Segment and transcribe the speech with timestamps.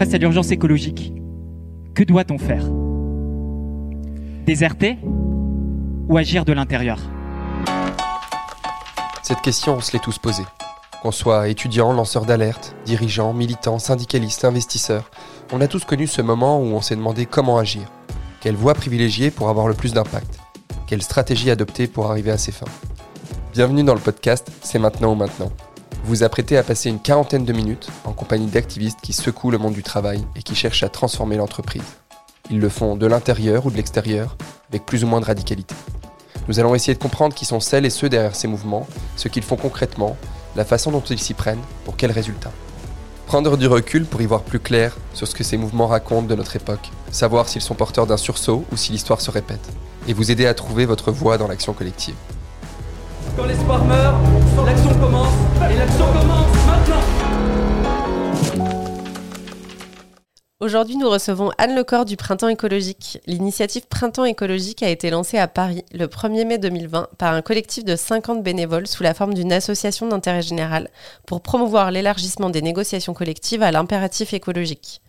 [0.00, 1.12] face à l'urgence écologique,
[1.94, 2.64] que doit-on faire?
[4.46, 4.96] Déserter
[6.08, 6.98] ou agir de l'intérieur?
[9.22, 10.46] Cette question, on se l'est tous posée.
[11.02, 15.10] Qu'on soit étudiant, lanceur d'alerte, dirigeant, militant, syndicaliste, investisseur,
[15.52, 17.82] on a tous connu ce moment où on s'est demandé comment agir,
[18.40, 20.38] quelle voie privilégier pour avoir le plus d'impact,
[20.86, 22.64] quelle stratégie adopter pour arriver à ses fins?
[23.52, 25.52] Bienvenue dans le podcast C'est maintenant ou maintenant.
[26.04, 29.74] Vous apprêtez à passer une quarantaine de minutes en compagnie d'activistes qui secouent le monde
[29.74, 31.82] du travail et qui cherchent à transformer l'entreprise.
[32.50, 34.36] Ils le font de l'intérieur ou de l'extérieur,
[34.70, 35.74] avec plus ou moins de radicalité.
[36.48, 39.42] Nous allons essayer de comprendre qui sont celles et ceux derrière ces mouvements, ce qu'ils
[39.42, 40.16] font concrètement,
[40.56, 42.52] la façon dont ils s'y prennent, pour quels résultats.
[43.26, 46.34] Prendre du recul pour y voir plus clair sur ce que ces mouvements racontent de
[46.34, 49.68] notre époque, savoir s'ils sont porteurs d'un sursaut ou si l'histoire se répète,
[50.08, 52.16] et vous aider à trouver votre voie dans l'action collective.
[53.36, 54.16] Quand l'espoir meurt,
[54.64, 55.32] l'action commence,
[55.68, 57.00] et commence maintenant
[60.60, 63.18] Aujourd'hui, nous recevons Anne Lecor du Printemps écologique.
[63.26, 67.82] L'initiative Printemps écologique a été lancée à Paris le 1er mai 2020 par un collectif
[67.84, 70.90] de 50 bénévoles sous la forme d'une association d'intérêt général
[71.26, 75.00] pour promouvoir l'élargissement des négociations collectives à l'impératif écologique.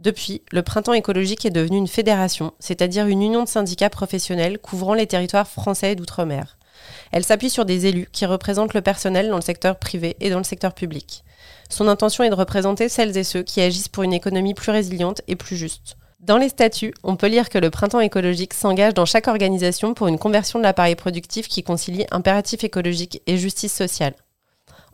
[0.00, 4.94] Depuis, le Printemps écologique est devenu une fédération, c'est-à-dire une union de syndicats professionnels couvrant
[4.94, 6.56] les territoires français d'outre-mer.
[7.12, 10.38] Elle s'appuie sur des élus qui représentent le personnel dans le secteur privé et dans
[10.38, 11.24] le secteur public.
[11.68, 15.22] Son intention est de représenter celles et ceux qui agissent pour une économie plus résiliente
[15.28, 15.96] et plus juste.
[16.20, 20.08] Dans les statuts, on peut lire que le printemps écologique s'engage dans chaque organisation pour
[20.08, 24.14] une conversion de l'appareil productif qui concilie impératif écologique et justice sociale.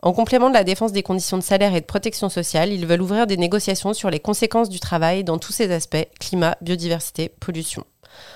[0.03, 3.01] En complément de la défense des conditions de salaire et de protection sociale, ils veulent
[3.01, 7.85] ouvrir des négociations sur les conséquences du travail dans tous ses aspects, climat, biodiversité, pollution.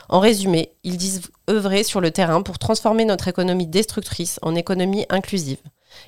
[0.10, 5.06] En résumé, ils disent œuvrer sur le terrain pour transformer notre économie destructrice en économie
[5.10, 5.60] inclusive.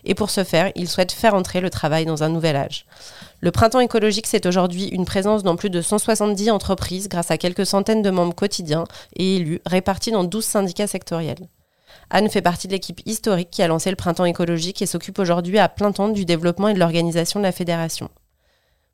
[0.03, 2.85] Et pour ce faire, ils souhaitent faire entrer le travail dans un nouvel âge.
[3.39, 7.65] Le printemps écologique, c'est aujourd'hui une présence dans plus de 170 entreprises grâce à quelques
[7.65, 11.47] centaines de membres quotidiens et élus répartis dans 12 syndicats sectoriels.
[12.09, 15.59] Anne fait partie de l'équipe historique qui a lancé le printemps écologique et s'occupe aujourd'hui
[15.59, 18.09] à plein temps du développement et de l'organisation de la fédération.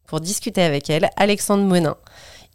[0.05, 1.97] Pour discuter avec elle, Alexandre Monin,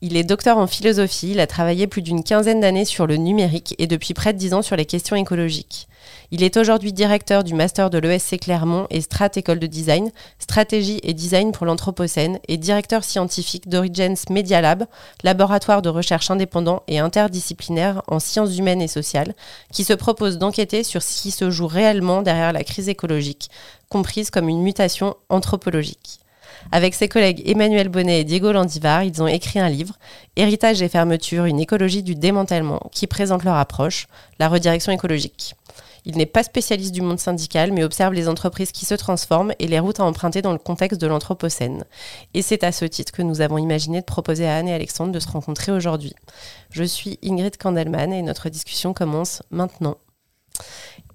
[0.02, 3.74] il est docteur en philosophie, il a travaillé plus d'une quinzaine d'années sur le numérique
[3.78, 5.88] et depuis près de dix ans sur les questions écologiques.
[6.30, 11.00] Il est aujourd'hui directeur du master de l'ESC Clermont et Strat École de Design, Stratégie
[11.02, 14.86] et Design pour l'Anthropocène et directeur scientifique d'Origins Media Lab,
[15.22, 19.34] laboratoire de recherche indépendant et interdisciplinaire en sciences humaines et sociales,
[19.72, 23.50] qui se propose d'enquêter sur ce qui se joue réellement derrière la crise écologique,
[23.90, 26.19] comprise comme une mutation anthropologique.
[26.72, 29.98] Avec ses collègues Emmanuel Bonnet et Diego Landivar, ils ont écrit un livre,
[30.36, 34.06] Héritage et fermeture, une écologie du démantèlement, qui présente leur approche,
[34.38, 35.56] la redirection écologique.
[36.04, 39.66] Il n'est pas spécialiste du monde syndical, mais observe les entreprises qui se transforment et
[39.66, 41.84] les routes à emprunter dans le contexte de l'Anthropocène.
[42.34, 45.12] Et c'est à ce titre que nous avons imaginé de proposer à Anne et Alexandre
[45.12, 46.14] de se rencontrer aujourd'hui.
[46.70, 49.96] Je suis Ingrid Kandelman et notre discussion commence maintenant.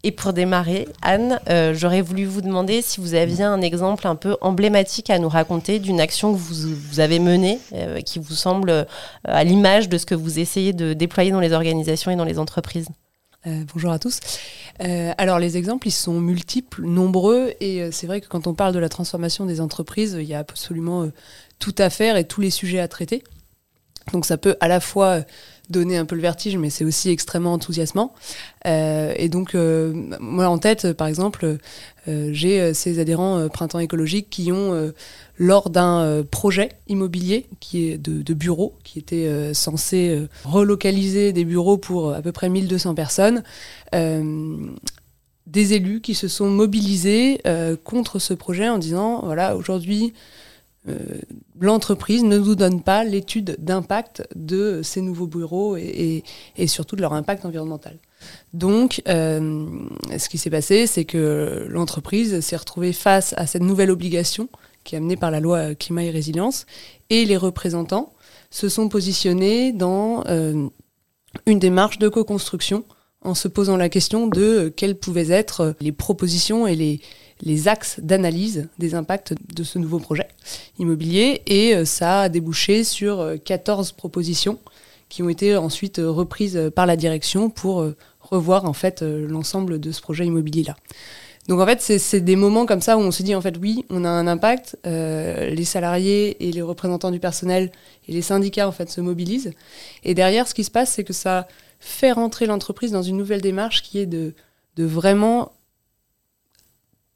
[0.06, 4.14] Et pour démarrer, Anne, euh, j'aurais voulu vous demander si vous aviez un exemple un
[4.14, 8.70] peu emblématique à nous raconter d'une action que vous, avez menée, euh, qui vous semble
[8.70, 8.84] euh,
[9.24, 12.38] à l'image de ce que vous essayez de déployer dans les organisations et dans les
[12.38, 12.88] entreprises.
[13.74, 14.20] bonjour à tous.
[14.80, 18.80] alors les exemples, ils sont multiples, nombreux, et c'est vrai que quand on parle de
[18.80, 21.10] la transformation des entreprises, il y a absolument
[21.58, 23.24] tout à faire et tous les sujets à traiter.
[24.14, 25.24] Donc ça peut à la fois
[25.70, 28.14] donner un peu le vertige, mais c'est aussi extrêmement enthousiasmant.
[28.66, 31.58] Euh, et donc, euh, moi en tête, par exemple,
[32.08, 34.92] euh, j'ai ces adhérents Printemps écologique qui ont,
[35.38, 42.22] lors d'un projet immobilier de, de bureaux, qui était censé relocaliser des bureaux pour à
[42.22, 43.44] peu près 1200 personnes,
[43.92, 47.42] des élus qui se sont mobilisés
[47.84, 50.14] contre ce projet en disant, voilà, aujourd'hui,
[51.60, 56.24] l'entreprise ne nous donne pas l'étude d'impact de ces nouveaux bureaux et,
[56.68, 57.98] surtout de leur impact environnemental.
[58.54, 59.68] Donc, euh,
[60.18, 64.50] ce qui s'est passé, c'est que l'entreprise s'est retrouvée face à cette nouvelle obligation
[64.84, 66.66] qui est amenée par la loi climat et résilience,
[67.10, 68.14] et les représentants
[68.52, 70.68] se sont positionnés dans euh,
[71.46, 72.86] une démarche de co-construction
[73.22, 77.02] en se posant la question de quelles pouvaient être les propositions et les,
[77.42, 80.28] les axes d'analyse des impacts de ce nouveau projet
[80.80, 84.60] immobilier et euh, ça a débouché sur 14 euh, propositions
[85.10, 87.86] qui ont été ensuite euh, reprises par la direction pour
[88.22, 90.76] revoir en fait l'ensemble de ce projet immobilier là.
[91.48, 93.86] Donc en fait, c'est des moments comme ça où on se dit en fait oui,
[93.92, 94.80] on a un impact.
[94.84, 97.72] les salariés et les représentants du personnel
[98.08, 99.52] et les syndicats en fait se mobilisent.
[100.04, 101.48] Et derrière, ce qui se passe, c'est que ça
[101.80, 104.34] fait rentrer l'entreprise dans une nouvelle démarche qui est de,
[104.76, 105.52] de vraiment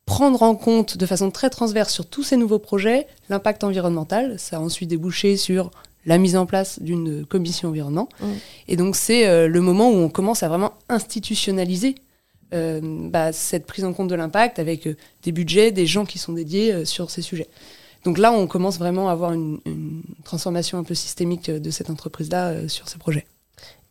[0.10, 4.40] prendre en compte de façon très transverse sur tous ces nouveaux projets l'impact environnemental.
[4.40, 5.70] Ça a ensuite débouché sur
[6.08, 8.10] la mise en place d'une commission environnement.
[8.20, 8.26] Mmh.
[8.70, 11.94] Et donc c'est euh, le moment où on commence à vraiment institutionnaliser
[12.56, 16.18] euh, bah, cette prise en compte de l'impact avec euh, des budgets, des gens qui
[16.18, 17.48] sont dédiés sur ces sujets.
[18.04, 21.92] Donc là, on commence vraiment à avoir une, une transformation un peu systémique de cette
[21.92, 23.28] entreprise-là sur ces projets.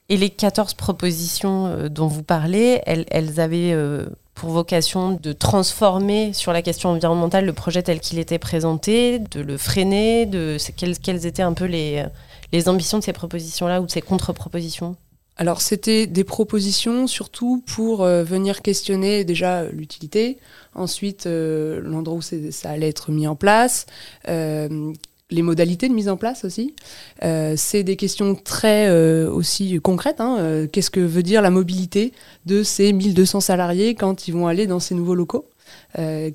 [0.09, 3.77] Et les 14 propositions dont vous parlez, elles, elles avaient
[4.39, 9.41] pour vocation de transformer sur la question environnementale le projet tel qu'il était présenté, de
[9.41, 12.05] le freiner, de quelles, étaient un peu les,
[12.53, 14.95] les ambitions de ces propositions-là ou de ces contre-propositions?
[15.39, 20.39] Alors c'était des propositions surtout pour euh, venir questionner déjà l'utilité,
[20.73, 23.87] ensuite euh, l'endroit où ça allait être mis en place,
[24.29, 24.93] euh,
[25.31, 26.75] les modalités de mise en place aussi.
[27.23, 30.21] Euh, c'est des questions très euh, aussi concrètes.
[30.21, 30.37] hein.
[30.41, 32.13] Euh, Qu'est-ce que veut dire la mobilité
[32.47, 35.47] de ces 1200 salariés quand ils vont aller dans ces nouveaux locaux?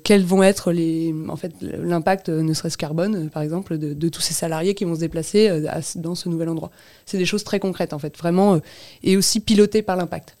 [0.04, 4.34] Quels vont être les, en fait, l'impact, ne serait-ce carbone, par exemple, de, tous ces
[4.34, 5.62] salariés qui vont se déplacer
[5.96, 6.70] dans ce nouvel endroit?
[7.04, 8.60] C'est des choses très concrètes, en fait, vraiment,
[9.02, 10.36] et aussi pilotées par l'impact.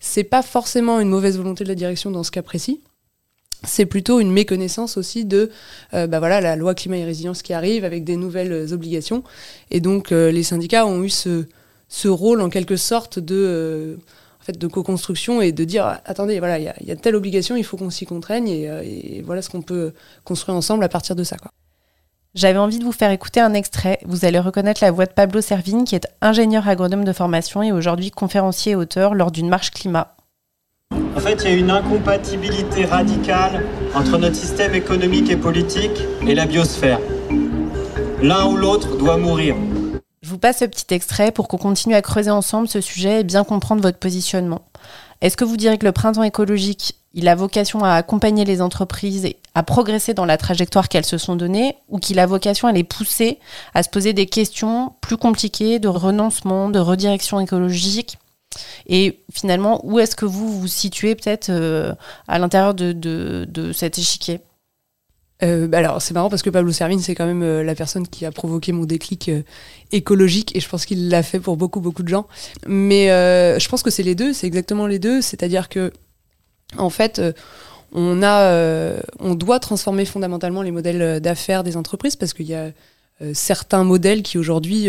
[0.00, 2.80] C'est pas forcément une mauvaise volonté de la direction dans ce cas précis.
[3.64, 5.50] C'est plutôt une méconnaissance aussi de
[5.92, 9.24] euh, bah la loi climat et résilience qui arrive avec des nouvelles euh, obligations.
[9.70, 11.44] Et donc, euh, les syndicats ont eu ce,
[12.06, 13.98] rôle, en quelque sorte, de,
[14.48, 17.76] de co-construction et de dire ah, attendez, voilà, il y, a- telle obligation, il faut
[17.76, 19.92] qu'on s'y contraigne et, voilà ce qu'on peut
[20.24, 21.36] construire ensemble à partir de ça.
[22.34, 23.98] J'avais envie de vous faire écouter un extrait.
[24.04, 27.72] Vous allez reconnaître la voix de Pablo Servigne, qui est ingénieur agronome de formation et
[27.72, 30.14] aujourd'hui conférencier et auteur lors d'une marche climat.
[31.18, 36.32] En fait, il y a une incompatibilité radicale entre notre système économique et politique et
[36.32, 37.00] la biosphère.
[38.22, 39.56] L'un ou l'autre doit mourir.
[40.22, 43.24] Je vous passe ce petit extrait pour qu'on continue à creuser ensemble ce sujet et
[43.24, 44.62] bien comprendre votre positionnement.
[45.20, 49.24] Est-ce que vous direz que le printemps écologique, il a vocation à accompagner les entreprises
[49.24, 52.72] et à progresser dans la trajectoire qu'elles se sont données ou qu'il a vocation à
[52.72, 53.40] les pousser
[53.74, 58.18] à se poser des questions plus compliquées de renoncement, de redirection écologique?
[58.86, 61.94] Et finalement, où est-ce que vous vous situez peut-être euh,
[62.26, 64.40] à l'intérieur de, de, cet échiquier?
[65.44, 68.08] Euh, bah alors c'est marrant parce que Pablo Servigne c'est quand même euh, la personne
[68.08, 69.30] qui a provoqué mon déclic
[69.92, 72.26] écologique et je pense qu'il l'a fait pour beaucoup beaucoup de gens.
[72.66, 75.92] Mais je pense que c'est les deux, c'est exactement les deux, c'est-à-dire que
[76.76, 77.22] en fait
[77.92, 82.72] on a on doit transformer fondamentalement les modèles d'affaires des entreprises parce qu'il y a
[83.32, 84.88] certains modèles qui aujourd'hui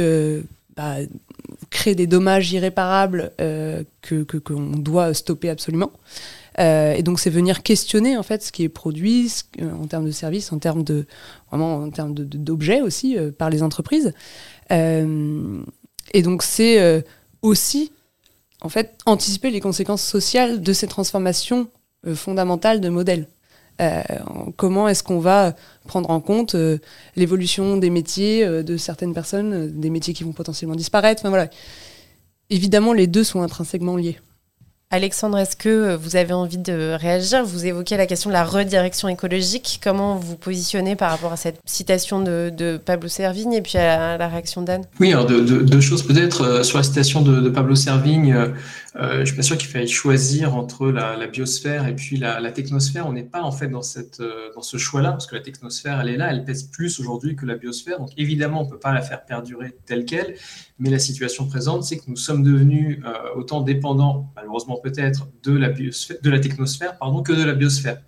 [0.80, 0.96] bah,
[1.70, 5.92] créent des dommages irréparables euh, que qu'on doit stopper absolument.
[6.58, 10.06] Euh, et donc c'est venir questionner en fait ce qui est produit que- en termes
[10.06, 11.06] de services, en termes de
[11.50, 14.14] vraiment en termes d'objets aussi euh, par les entreprises.
[14.72, 15.62] Euh,
[16.14, 17.02] et donc c'est euh,
[17.42, 17.92] aussi
[18.62, 21.68] en fait anticiper les conséquences sociales de ces transformations
[22.08, 23.28] euh, fondamentales de modèles.
[23.82, 25.54] Euh, en- comment est-ce qu'on va
[25.88, 26.78] prendre en compte euh,
[27.16, 31.22] l'évolution des métiers euh, de certaines personnes, euh, des métiers qui vont potentiellement disparaître.
[31.22, 31.48] Enfin, voilà.
[32.50, 34.20] Évidemment, les deux sont intrinsèquement liés.
[34.92, 37.46] Alexandre, est-ce que vous avez envie de réagir?
[37.46, 39.80] Vous évoquez la question de la redirection écologique.
[39.84, 44.18] Comment vous positionnez par rapport à cette citation de, de Pablo Servigne et puis à
[44.18, 44.86] la réaction d'Anne?
[45.00, 46.42] Oui, alors deux, deux- deux choses peut-être.
[46.42, 48.52] Euh, sur la citation de, de Pablo Servigne,
[48.96, 53.06] euh, je suis pas sûr qu'il faille choisir entre la, biosphère et puis la, technosphère.
[53.08, 53.70] On n'est pas en fait
[54.20, 57.36] euh, dans ce choix-là, parce que la technosphère, elle est là, elle pèse plus aujourd'hui
[57.36, 58.00] que la biosphère.
[58.00, 60.36] Donc évidemment, on ne peut pas la faire perdurer telle qu'elle,
[60.80, 65.56] mais la situation présente, c'est que nous sommes devenus euh, autant dépendants, malheureusement peut-être, de
[65.56, 65.70] la,
[66.40, 68.02] technosphère que de la biosphère.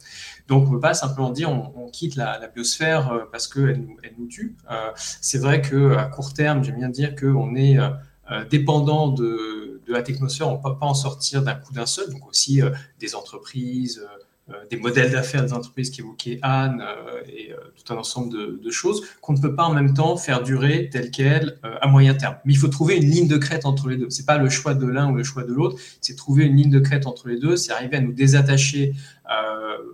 [0.48, 3.86] Donc, on ne peut pas simplement dire on, quitte la, biosphère parce qu'elle
[4.18, 4.56] nous, tue.
[4.96, 7.78] C'est vrai qu'à court terme, j'aime bien dire qu'on est
[8.50, 12.10] dépendant de, de la on ne peut pas en sortir d'un coup d'un seul.
[12.10, 12.70] Donc, aussi euh,
[13.00, 16.84] des entreprises, euh, euh, des modèles d'affaires des entreprises qu'évoquait Anne
[17.28, 20.90] et tout un ensemble de, choses qu'on ne peut pas en même temps faire durer
[21.14, 22.36] quelles euh, à moyen terme.
[22.46, 24.10] Mais il faut trouver une ligne de crête entre les deux.
[24.10, 26.72] C'est pas le choix de l'un ou le choix de l'autre, c'est trouver une ligne
[26.72, 28.94] de crête entre les deux, c'est arriver à nous désattacher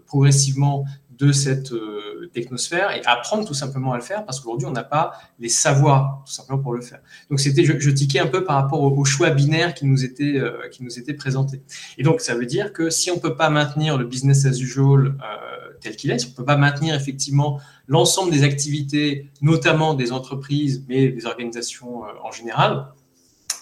[0.07, 0.85] progressivement
[1.17, 4.83] de cette euh, technosphère et apprendre tout simplement à le faire parce qu'aujourd'hui on n'a
[4.83, 6.99] pas les savoirs tout simplement pour le faire.
[7.29, 10.67] Donc c'était je, tiquais un peu par rapport au, choix binaire qui nous était euh,
[10.69, 11.61] qui nous présenté.
[11.97, 15.07] Et donc ça veut dire que si on peut pas maintenir le business as usual
[15.07, 20.11] euh, tel qu'il est, si on peut pas maintenir effectivement l'ensemble des activités, notamment des
[20.11, 22.87] entreprises, mais des organisations en général,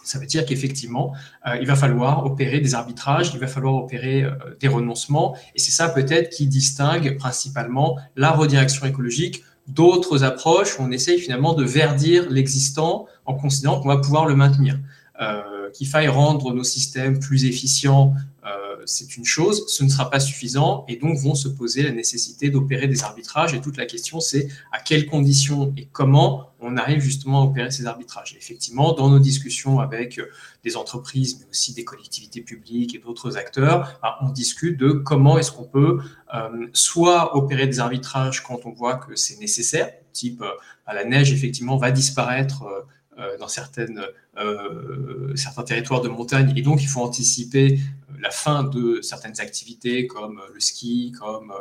[0.06, 1.14] ça veut dire qu'effectivement,
[1.48, 5.60] euh, il va falloir opérer des arbitrages, il va falloir opérer euh, des renoncements, et
[5.60, 11.54] c'est ça peut-être qui distingue principalement la redirection écologique d'autres approches où on essaye finalement
[11.54, 14.78] de verdir l'existant en considérant qu'on va pouvoir le maintenir.
[15.74, 18.14] Qu'il faille rendre nos systèmes plus efficients,
[18.86, 22.50] c'est une chose, ce ne sera pas suffisant et donc vont se poser la nécessité
[22.50, 27.00] d'opérer des arbitrages et toute la question c'est à quelles conditions et comment on arrive
[27.00, 28.36] justement à opérer ces arbitrages.
[28.38, 30.20] effectivement, dans nos discussions avec
[30.64, 35.38] des entreprises, mais aussi des collectivités publiques et d'autres acteurs, bah, on discute de comment
[35.38, 36.00] est-ce qu'on peut
[36.74, 40.44] soit opérer des arbitrages quand on voit que c'est nécessaire, type
[40.86, 42.82] bah, la neige effectivement va disparaître euh,
[43.40, 44.02] dans certaines,
[44.38, 46.54] euh, certains territoires de montagne.
[46.56, 51.54] Et donc, il faut anticiper euh, la fin de certaines activités comme le ski, comme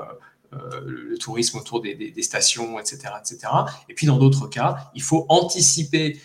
[0.87, 3.53] le tourisme autour des, stations, etc., etc.
[3.89, 6.21] Et puis, dans d'autres cas, il faut anticiper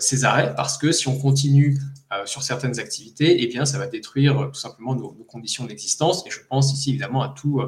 [0.00, 1.78] ces arrêts parce que si on continue
[2.24, 6.26] sur certaines activités, eh bien, ça va détruire tout simplement nos, conditions d'existence.
[6.26, 7.62] Et je pense ici évidemment à tout,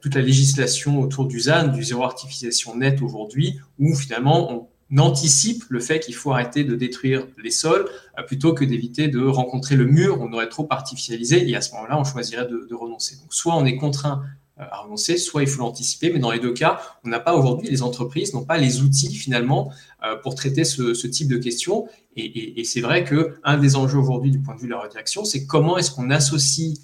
[0.00, 5.64] toute la législation autour du ZAN, du zéro artificialisation net aujourd'hui, où finalement on n'anticipe
[5.68, 7.88] le fait qu'il faut arrêter de détruire les sols
[8.18, 11.72] euh, plutôt que d'éviter de rencontrer le mur, on aurait trop artificialisé et à ce
[11.74, 13.16] moment-là, on choisirait de, renoncer.
[13.16, 14.22] Donc, soit on est contraint
[14.60, 17.34] euh, à renoncer, soit il faut l'anticiper, mais dans les deux cas, on n'a pas
[17.34, 19.72] aujourd'hui, les entreprises n'ont pas les outils finalement
[20.04, 21.88] euh, pour traiter ce, type de questions.
[22.16, 25.46] Et, c'est vrai qu'un des enjeux aujourd'hui du point de vue de la redirection, c'est
[25.46, 26.78] comment est-ce qu'on associe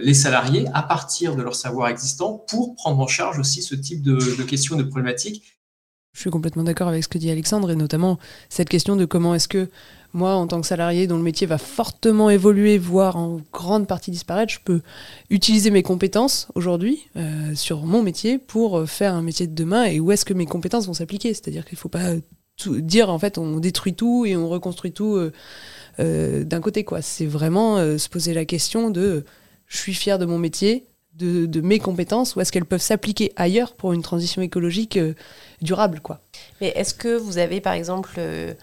[0.00, 4.00] les salariés à partir de leur savoir existant pour prendre en charge aussi ce type
[4.00, 5.55] de, de questions, de problématiques
[6.16, 8.18] je suis complètement d'accord avec ce que dit Alexandre et notamment
[8.48, 9.68] cette question de comment est-ce que
[10.14, 14.10] moi, en tant que salarié dont le métier va fortement évoluer, voire en grande partie
[14.10, 14.80] disparaître, je peux
[15.28, 19.84] utiliser mes compétences aujourd'hui euh, sur mon métier pour euh, faire un métier de demain
[19.84, 21.34] et où est-ce que mes compétences vont s'appliquer?
[21.34, 22.12] C'est-à-dire qu'il ne faut pas
[22.66, 25.20] dire en fait on détruit tout et on reconstruit tout
[25.98, 26.82] euh, d'un côté.
[26.82, 27.02] quoi.
[27.02, 29.26] C'est vraiment se poser la question de
[29.66, 30.86] je suis fier de mon métier,
[31.18, 35.14] de, mes compétences ou est-ce qu'elles peuvent s'appliquer ailleurs pour une transition écologique euh,
[35.62, 36.20] durable quoi.
[36.60, 38.54] Mais est-ce que vous avez par exemple euh,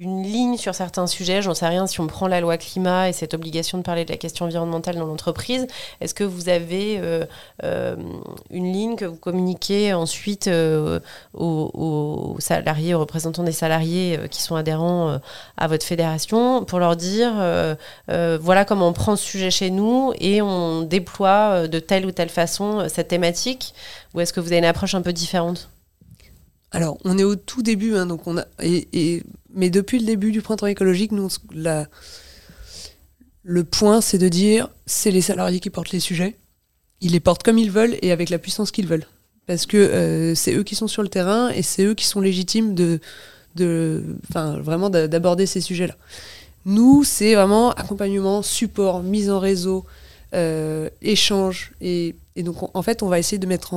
[0.00, 3.12] une ligne sur certains sujets, j'en sais rien, si on prend la loi climat et
[3.12, 5.66] cette obligation de parler de la question environnementale dans l'entreprise,
[6.00, 7.26] est-ce que vous avez euh,
[7.64, 7.96] euh,
[8.50, 11.00] une ligne que vous communiquez ensuite euh,
[11.34, 15.20] aux, salariés, aux représentants des salariés qui sont adhérents
[15.58, 17.32] à votre fédération pour leur dire
[18.08, 22.30] voilà comment on prend ce sujet chez nous et on déploie de telle ou telle
[22.30, 23.74] façon cette thématique?
[24.14, 25.68] Ou est-ce que vous avez une approche un peu différente?
[26.72, 29.22] Alors, on est au tout début, hein, donc on a, et,
[29.52, 31.28] mais depuis le début du printemps écologique, nous,
[33.42, 36.36] le point, c'est de dire, c'est les salariés qui portent les sujets.
[37.00, 39.06] Ils les portent comme ils veulent et avec la puissance qu'ils veulent.
[39.46, 42.20] Parce que euh, c'est eux qui sont sur le terrain et c'est eux qui sont
[42.20, 43.00] légitimes de,
[43.56, 45.96] de, vraiment d'aborder ces sujets-là.
[46.66, 49.86] Nous, c'est vraiment accompagnement, support, mise en réseau,
[50.34, 51.72] euh, échange.
[51.80, 53.74] Et, donc, en fait, on va essayer de mettre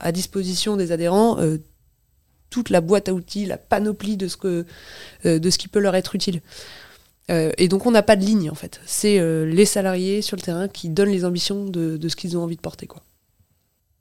[0.00, 1.58] à disposition des adhérents euh,
[2.54, 4.64] toute la boîte à outils, la panoplie de ce, que,
[5.26, 6.40] euh, de ce qui peut leur être utile.
[7.32, 8.80] Euh, et donc on n'a pas de ligne en fait.
[8.86, 12.38] C'est euh, les salariés sur le terrain qui donnent les ambitions de, de ce qu'ils
[12.38, 12.86] ont envie de porter.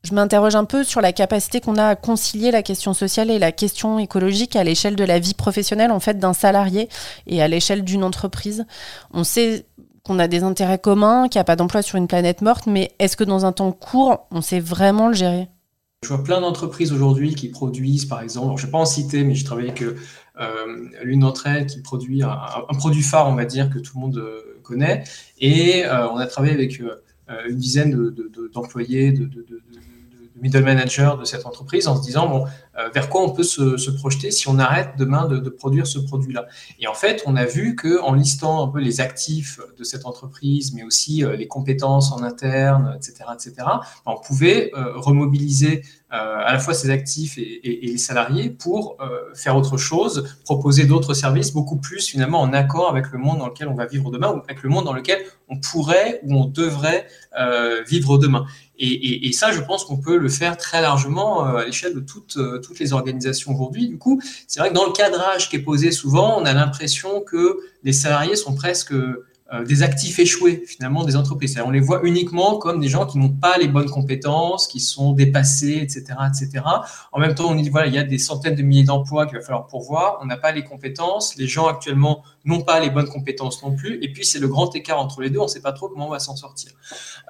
[0.04, 3.40] Je m'interroge un peu sur la capacité qu'on a à concilier la question sociale et
[3.40, 6.90] la question écologique à l'échelle de la vie professionnelle en fait d'un salarié
[7.26, 8.68] et à l'échelle d'une entreprise.
[9.14, 9.66] On sait
[10.04, 12.92] qu'on a des intérêts communs, qu'il n'y a pas d'emploi sur une planète morte, mais
[13.00, 15.48] est-ce que dans un temps court, on sait vraiment le gérer?
[16.04, 19.24] Je vois plein d'entreprises aujourd'hui qui produisent, par exemple, je ne vais pas en citer,
[19.24, 22.38] mais j'ai travaillé avec euh, l'une d'entre elles qui produit un,
[22.78, 25.04] produit phare, on va dire, que tout le monde euh, connaît.
[25.40, 28.14] Et euh, on a travaillé avec une dizaine
[28.54, 29.62] d'employés, de, de,
[30.42, 32.46] middle managers de cette entreprise en se disant, bon,
[32.94, 36.48] vers quoi on peut se, projeter si on arrête demain de, produire ce produit-là.
[36.80, 40.74] Et en fait, on a vu qu'en listant un peu les actifs de cette entreprise,
[40.74, 43.68] mais aussi les compétences en interne, etc., etc.,
[44.06, 49.58] on pouvait remobiliser euh, à la fois ses actifs et, les salariés pour euh, faire
[49.58, 53.68] autre chose, proposer d'autres services beaucoup plus finalement en accord avec le monde dans lequel
[53.68, 57.08] on va vivre demain ou avec le monde dans lequel on pourrait ou on devrait
[57.40, 58.46] euh, vivre demain.
[58.78, 62.80] Et, ça, je pense qu'on peut le faire très largement à l'échelle de toutes, toutes
[62.80, 63.88] les organisations aujourd'hui.
[63.88, 67.22] Du coup, c'est vrai que dans le cadrage qui est posé souvent, on a l'impression
[67.22, 68.94] que les salariés sont presque
[69.54, 71.62] euh, des actifs échoués finalement des entreprises.
[71.64, 75.12] On les voit uniquement comme des gens qui n'ont pas les bonnes compétences, qui sont
[75.12, 76.64] dépassés, etc., etc.
[77.12, 79.38] En même temps, on dit voilà, il y a des centaines de milliers d'emplois qu'il
[79.38, 80.18] va falloir pourvoir.
[80.22, 81.36] On n'a pas les compétences.
[81.36, 84.04] Les gens actuellement n'ont pas les bonnes compétences non plus.
[84.04, 85.40] Et puis c'est le grand écart entre les deux.
[85.40, 86.72] On ne sait pas trop comment on va s'en sortir.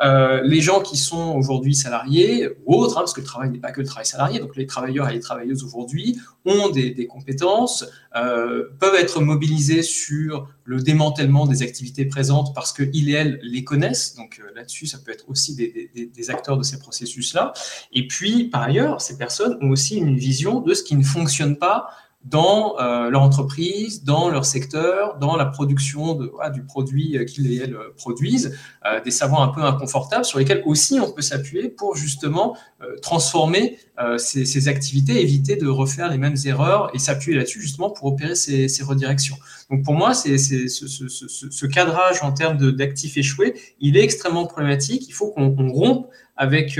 [0.03, 3.59] Euh, les gens qui sont aujourd'hui salariés ou autres, hein, parce que le travail n'est
[3.59, 4.39] pas que le travail salarié.
[4.39, 10.47] Donc les travailleurs et les travailleuses aujourd'hui ont des, compétences, euh, peuvent être mobilisés sur
[10.65, 14.15] le démantèlement des activités présentes parce qu'ils et elles les connaissent.
[14.15, 17.53] Donc euh, là-dessus, ça peut être aussi des, acteurs de ces processus-là.
[17.91, 21.57] Et puis, par ailleurs, ces personnes ont aussi une vision de ce qui ne fonctionne
[21.57, 21.89] pas
[22.23, 27.57] dans euh, leur entreprise, dans leur secteur, dans la production de, du produit qu'ils et
[27.63, 28.57] elles produisent,
[29.03, 32.57] des savoirs un peu inconfortables sur lesquels aussi on peut s'appuyer pour justement
[33.01, 33.77] transformer
[34.17, 38.83] ces, activités, éviter de refaire les mêmes erreurs et s'appuyer là-dessus justement pour opérer ces,
[38.83, 39.37] redirections.
[39.69, 45.07] Donc pour moi, ce, cadrage en termes d'actifs échoués, il est extrêmement problématique.
[45.07, 46.77] Il faut qu'on rompe avec,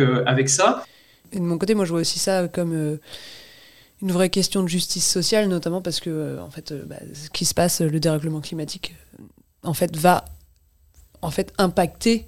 [0.50, 0.84] ça.
[1.34, 3.00] De mon côté, moi je vois aussi ça comme
[4.04, 7.30] une vraie question de justice sociale, notamment parce que euh, en fait, euh, bah, ce
[7.30, 9.24] qui se passe, le dérèglement climatique, euh,
[9.64, 10.26] en fait, va
[11.22, 12.28] en fait impacter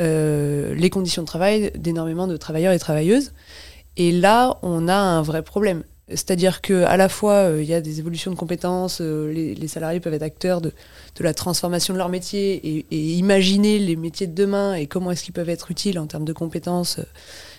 [0.00, 3.32] les conditions de travail d'énormément de travailleurs et travailleuses.
[3.96, 5.82] Et là, on a un vrai problème.
[6.06, 10.14] C'est-à-dire que à la fois, il y a des évolutions de compétences, les, salariés peuvent
[10.14, 10.68] être acteurs de,
[11.16, 15.10] de, la transformation de leur métier et, et, imaginer les métiers de demain et comment
[15.10, 17.00] est-ce qu'ils peuvent être utiles en termes de compétences,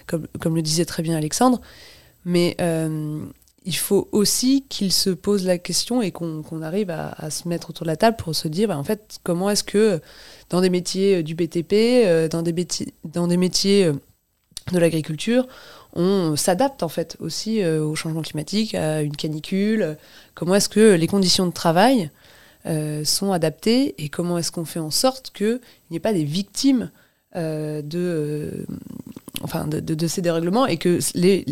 [0.07, 1.59] comme, comme le disait très bien Alexandre.
[2.23, 2.55] Mais
[3.65, 7.85] il faut aussi qu'ils se posent la question et qu'on arrive à, se mettre autour
[7.85, 9.99] de la table pour se dire, bah, en fait, comment est-ce que
[10.49, 12.53] dans des métiers euh, du BTP, euh, dans des,
[13.37, 13.93] métiers euh,
[14.71, 15.47] de l'agriculture,
[15.93, 19.97] on s'adapte en fait aussi au changement climatique, à une canicule.
[20.35, 22.11] Comment est-ce que les conditions de travail
[23.03, 26.91] sont adaptées et comment est-ce qu'on fait en sorte qu'il n'y ait pas des victimes
[27.33, 28.65] de,
[30.07, 31.43] ces dérèglements et que les,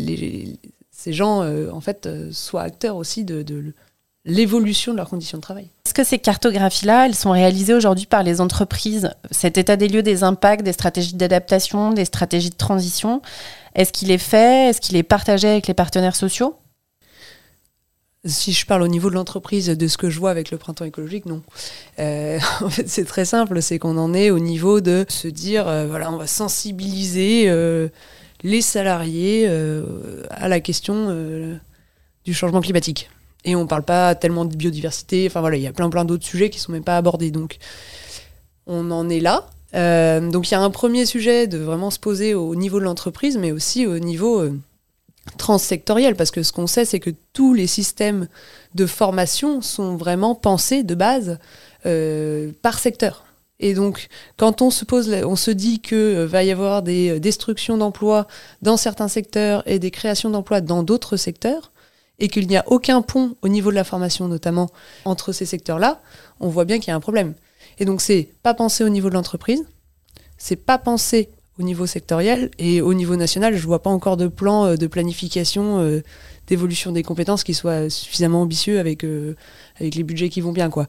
[0.98, 3.44] ces gens euh, en fait euh, soient acteurs aussi de,
[4.24, 5.68] l'évolution de leurs conditions de travail.
[5.86, 9.10] Est-ce que ces cartographies-là, elles sont réalisées aujourd'hui par les entreprises?
[9.30, 13.22] Cet état des lieux des impacts, des stratégies d'adaptation, des stratégies de transition,
[13.76, 14.70] est-ce qu'il est fait?
[14.70, 16.56] Est-ce qu'il est partagé avec les partenaires sociaux?
[18.24, 20.84] Si je parle au niveau de l'entreprise, de ce que je vois avec le printemps
[20.84, 21.42] écologique, non.
[22.00, 25.64] Euh, en fait, c'est très simple, c'est qu'on en est au niveau de se dire,
[25.64, 27.48] voilà, on va sensibiliser
[28.42, 31.56] les salariés euh, à la question euh,
[32.24, 33.10] du changement climatique.
[33.44, 36.04] Et on ne parle pas tellement de biodiversité, enfin voilà, il y a plein plein
[36.04, 37.30] d'autres sujets qui ne sont même pas abordés.
[37.30, 37.58] Donc
[38.66, 39.46] on en est là.
[39.74, 42.84] Euh, donc il y a un premier sujet de vraiment se poser au niveau de
[42.84, 44.48] l'entreprise, mais aussi au niveau
[45.36, 48.28] transsectoriel, parce que ce qu'on sait, c'est que tous les systèmes
[48.74, 51.38] de formation sont vraiment pensés de base
[52.62, 53.27] par secteur.
[53.60, 57.10] Et donc, quand on se pose, on se dit que euh, va y avoir des
[57.10, 58.26] euh, destructions d'emplois
[58.62, 61.72] dans certains secteurs et des créations d'emplois dans d'autres secteurs,
[62.20, 64.68] et qu'il n'y a aucun pont au niveau de la formation, notamment
[65.04, 66.00] entre ces secteurs-là,
[66.40, 67.34] on voit bien qu'il y a un problème.
[67.78, 69.64] Et donc, c'est pas penser au niveau de l'entreprise,
[70.36, 74.28] c'est pas penser au niveau sectoriel et au niveau national, je vois pas encore de
[74.28, 76.00] plan euh, de planification
[76.46, 79.04] d'évolution des compétences qui soit suffisamment ambitieux avec
[79.78, 80.86] avec les budgets qui vont bien quoi.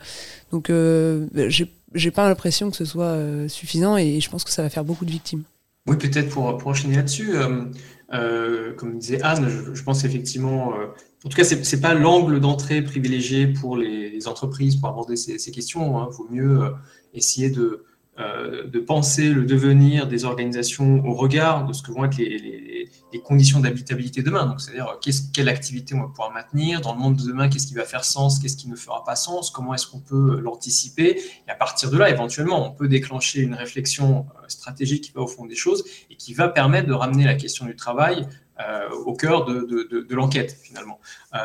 [0.52, 0.72] Donc
[1.48, 4.70] j'ai j'ai pas l'impression que ce soit euh, suffisant et je pense que ça va
[4.70, 5.44] faire beaucoup de victimes.
[5.88, 7.66] Oui, peut-être pour, pour enchaîner là-dessus, euh,
[8.14, 10.74] euh, comme disait Anne, je, pense effectivement,
[11.26, 15.52] en tout cas, c'est n'est pas l'angle d'entrée privilégié pour les, entreprises pour aborder ces,
[15.52, 15.98] questions.
[15.98, 16.08] Il hein.
[16.12, 16.60] vaut mieux
[17.14, 17.86] essayer de,
[18.20, 22.90] de penser le devenir des organisations au regard de ce que vont être les,
[23.24, 24.46] conditions d'habitabilité demain.
[24.46, 25.00] Donc, c'est-à-dire
[25.34, 28.04] quelle activité on va pouvoir maintenir dans le monde de demain, qu'est-ce qui va faire
[28.04, 31.22] sens, qu'est-ce qui ne fera pas sens, comment est-ce qu'on peut l'anticiper?
[31.48, 35.22] Et à partir de là, éventuellement, on peut déclencher une réflexion euh, stratégique qui va
[35.22, 38.28] au fond des choses et qui va permettre de ramener la question du travail
[38.60, 41.00] euh, au cœur de, l'enquête, finalement.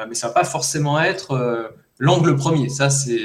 [0.08, 2.68] mais ça va pas forcément être l'angle premier.
[2.68, 3.20] Ça, c'est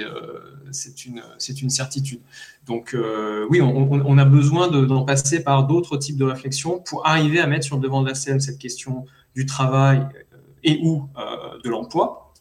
[1.06, 1.24] une,
[1.62, 2.22] une certitude.
[2.69, 7.39] Donc euh, oui, on, a besoin d'en passer par d'autres types de réflexions pour arriver
[7.39, 9.05] à mettre sur le devant de la scène cette question
[9.36, 12.32] du travail euh, et ou euh, de l'emploi.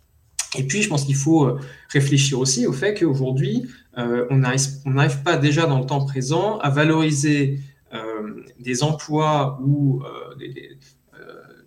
[0.55, 5.67] Et puis, je pense qu'il faut réfléchir aussi au fait qu'aujourd'hui, on n'arrive pas déjà
[5.67, 7.61] dans le temps présent à valoriser
[8.59, 10.03] des emplois ou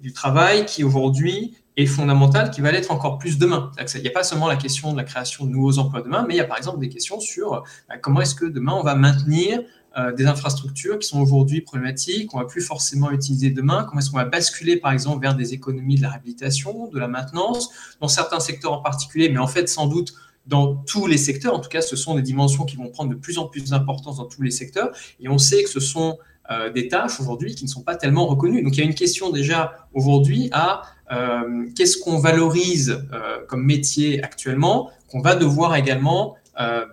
[0.02, 3.72] du travail qui aujourd'hui est fondamentale qui va l'être encore plus demain.
[3.96, 6.36] Il n'y a pas seulement la question de la création de nouveaux emplois demain, mais
[6.36, 8.96] il y a par exemple des questions sur bah, comment est-ce que demain on va
[8.96, 9.62] maintenir
[9.98, 14.10] euh, des infrastructures qui sont aujourd'hui problématiques, qu'on va plus forcément utiliser demain, comment est-ce
[14.10, 18.08] qu'on va basculer par exemple vers des économies de la réhabilitation, de la maintenance, dans
[18.08, 20.14] certains secteurs en particulier, mais en fait sans doute
[20.48, 21.54] dans tous les secteurs.
[21.54, 24.18] En tout cas, ce sont des dimensions qui vont prendre de plus en plus d'importance
[24.18, 24.92] dans tous les secteurs.
[25.20, 26.18] Et on sait que ce sont
[26.50, 28.64] euh, des tâches aujourd'hui qui ne sont pas tellement reconnues.
[28.64, 33.64] Donc il y a une question déjà aujourd'hui à euh, qu'est-ce qu'on valorise euh, comme
[33.64, 36.36] métier actuellement qu'on va devoir également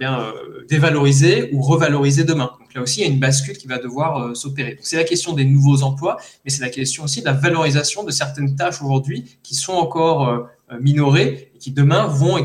[0.00, 0.32] bien
[0.70, 2.52] dévaloriser ou revaloriser demain.
[2.58, 4.78] Donc là aussi, il y a une bascule qui va devoir s'opérer.
[4.80, 8.10] C'est la question des nouveaux emplois, mais c'est la question aussi de la valorisation de
[8.10, 10.48] certaines tâches aujourd'hui qui sont encore
[10.80, 12.42] minorées et qui demain vont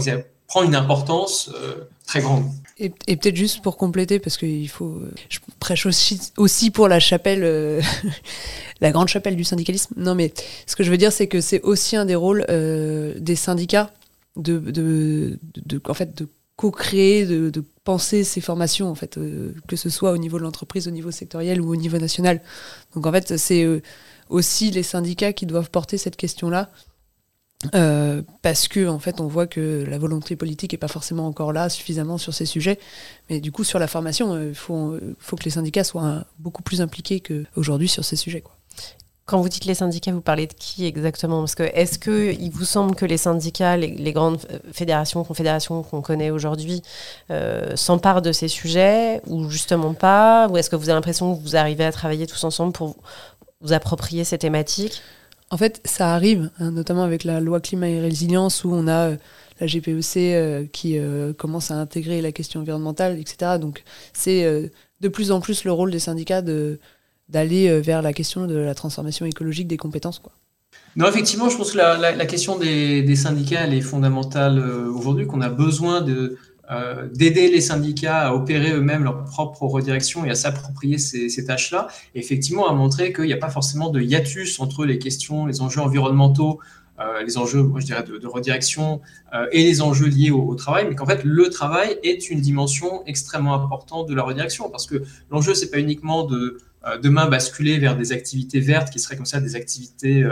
[0.48, 1.50] prendre une importance
[2.06, 2.44] très grande.
[2.80, 5.00] Et, peut-être juste pour compléter, parce qu'il faut.
[5.30, 7.82] Je prêche aussi, pour la chapelle, euh,
[8.82, 9.94] la grande chapelle du syndicalisme.
[9.98, 10.34] Non, mais
[10.66, 13.92] ce que je veux dire, c'est que c'est aussi un des rôles euh, des syndicats
[14.38, 15.40] de, de,
[15.88, 20.18] en fait, de co-créer, de, penser ces formations, en fait, euh, que ce soit au
[20.18, 22.42] niveau de l'entreprise, au niveau sectoriel ou au niveau national.
[22.96, 23.68] Donc en fait, c'est
[24.30, 26.72] aussi les syndicats qui doivent porter cette question-là.
[27.76, 31.54] Euh, parce que en fait on voit que la volonté politique est pas forcément encore
[31.54, 32.80] là suffisamment sur ces sujets.
[33.30, 34.98] Mais du coup sur la formation il faut,
[35.38, 38.44] que les syndicats soient beaucoup plus impliqués qu'aujourd'hui sur ces sujets.
[39.26, 41.40] Quand vous dites les syndicats, vous parlez de qui exactement?
[41.40, 44.40] Parce que est-ce que il vous semble que les syndicats, les, grandes
[44.74, 46.82] fédérations, confédérations qu'on connaît aujourd'hui,
[47.32, 50.50] euh, s'emparent de ces sujets ou justement pas?
[50.50, 52.98] Ou est-ce que vous avez l'impression que vous arrivez à travailler tous ensemble pour
[53.62, 55.02] vous approprier ces thématiques?
[55.54, 59.10] En fait, ça arrive, hein, notamment avec la loi climat et résilience où on a
[59.10, 59.16] euh,
[59.60, 60.98] la GPEC euh, qui
[61.38, 63.60] commence à intégrer la question environnementale, etc.
[63.60, 64.72] Donc c'est
[65.04, 68.74] de plus en plus le rôle des syndicats d'aller euh, vers la question de la
[68.74, 70.22] transformation écologique des compétences.
[70.96, 75.28] Non, effectivement, je pense que la, question des, des, syndicats elle est fondamentale euh, aujourd'hui,
[75.28, 76.38] qu'on a besoin de,
[76.72, 81.90] euh, d'aider les syndicats à opérer eux-mêmes leur propre redirection et à s'approprier ces, tâches-là.
[82.16, 85.82] Effectivement, à montrer qu'il n'y a pas forcément de hiatus entre les questions, les enjeux
[85.82, 86.60] environnementaux,
[87.02, 89.02] euh, les enjeux, moi, je dirais, de, redirection
[89.34, 93.04] euh, et les enjeux liés au, travail, mais qu'en fait, le travail est une dimension
[93.08, 96.60] extrêmement importante de la redirection, parce que l'enjeu, c'est pas uniquement de
[97.02, 100.30] demain basculer vers des activités vertes qui seraient comme ça des activités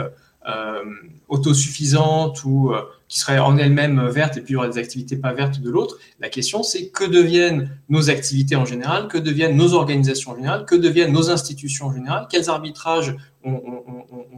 [1.28, 2.72] autosuffisantes ou
[3.12, 5.68] qui seraient en elles-mêmes vertes et puis il y aurait des activités pas vertes de
[5.68, 5.98] l'autre.
[6.18, 10.64] La question, c'est que deviennent nos activités en général, que deviennent nos organisations en général,
[10.64, 13.60] que deviennent nos institutions en général, quels arbitrages on,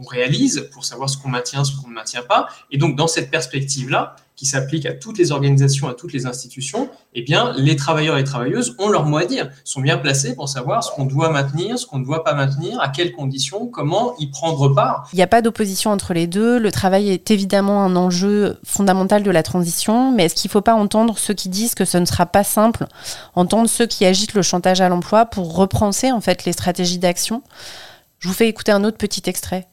[0.09, 2.49] réalise pour savoir ce qu'on maintient, ce qu'on ne maintient pas.
[2.69, 6.89] Et donc, dans cette perspective-là, qui s'applique à toutes les organisations, à toutes les institutions,
[7.13, 10.49] eh bien, les travailleurs et travailleuses ont leur mot à dire, sont bien placés pour
[10.49, 14.15] savoir ce qu'on doit maintenir, ce qu'on ne doit pas maintenir, à quelles conditions, comment
[14.17, 15.07] y prendre part.
[15.13, 16.59] Il n'y a pas d'opposition entre les deux.
[16.59, 20.61] Le travail est évidemment un enjeu fondamental de la transition, mais est-ce qu'il ne faut
[20.61, 22.87] pas entendre ceux qui disent que ce ne sera pas simple,
[23.35, 27.41] entendre ceux qui agitent le chantage à l'emploi pour repenser en fait les stratégies d'action?
[28.19, 29.67] Je vous fais écouter un autre petit extrait.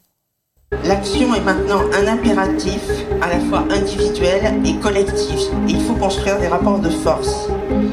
[0.85, 2.81] L'action est maintenant un impératif
[3.21, 5.39] à la fois individuel et collectif.
[5.67, 7.47] il faut construire des rapports de force.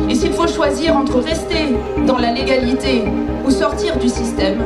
[0.08, 3.04] Et s'il faut choisir entre rester dans la légalité
[3.44, 4.62] ou sortir du système,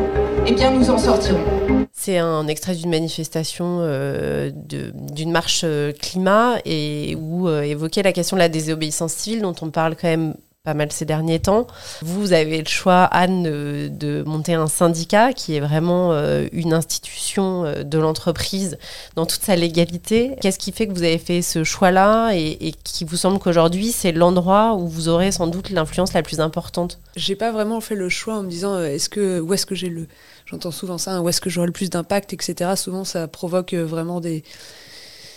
[0.46, 1.44] eh bien nous en sortirons.
[1.92, 8.12] C'est un extrait d'une manifestation euh, d'une marche euh, climat et où euh, évoquait la
[8.12, 11.66] question de la désobéissance civile dont on parle quand même pas mal ces derniers temps.
[12.00, 17.66] Vous avez le choix, Anne, de, monter un syndicat qui est vraiment euh, une institution
[17.66, 18.78] euh, de l'entreprise
[19.14, 20.36] dans toute sa légalité.
[20.40, 24.12] Qu'est-ce qui fait que vous avez fait ce choix-là et, qui vous semble qu'aujourd'hui, c'est
[24.12, 26.98] l'endroit où vous aurez sans doute l'influence la plus importante?
[27.14, 29.74] J'ai pas vraiment fait le choix en me disant euh, est-ce que, où est-ce que
[29.74, 30.06] j'ai le.
[30.46, 32.70] J'entends souvent ça, hein, où est-ce que j'aurai le plus d'impact, etc.
[32.76, 34.44] Souvent, ça provoque vraiment des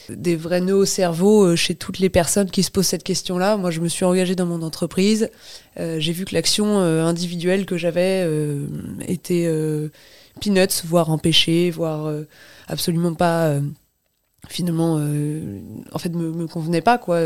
[0.10, 3.58] des vrais nœuds au cerveau euh, chez toutes les personnes qui se posent cette question-là.
[3.58, 5.30] Moi, je me suis engagée dans mon entreprise.
[5.80, 8.28] Euh, j'ai vu que l'action euh, individuelle que j'avais
[9.08, 9.50] était
[10.40, 12.12] peanuts, voire empêchée, voire
[12.68, 13.60] absolument pas
[14.50, 14.96] finalement
[15.92, 17.20] en fait me, me convenait pas quoi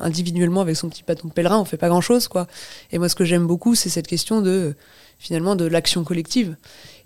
[0.00, 2.48] individuellement avec son petit bâton de pèlerin on fait pas grand chose quoi
[2.90, 4.74] et moi ce que j'aime beaucoup c'est cette question de
[5.18, 6.56] finalement de l'action collective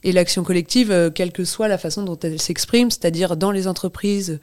[0.03, 4.41] et l'action collective quelle que soit la façon dont elle s'exprime c'est-à-dire dans les entreprises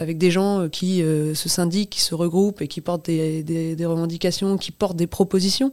[0.00, 3.42] avec des gens euh, qui euh, se syndiquent, qui se regroupent et qui portent des,
[3.42, 5.72] des, revendications, qui portent des propositions.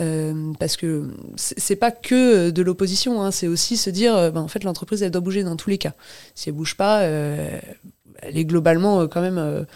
[0.00, 4.48] Euh, parce que c'est pas que de l'opposition, hein, c'est aussi se dire, ben, en
[4.48, 5.92] fait, l'entreprise, elle doit bouger dans tous les cas.
[6.34, 7.62] Si elle bouge pas, elle
[8.36, 9.66] est globalement quand même.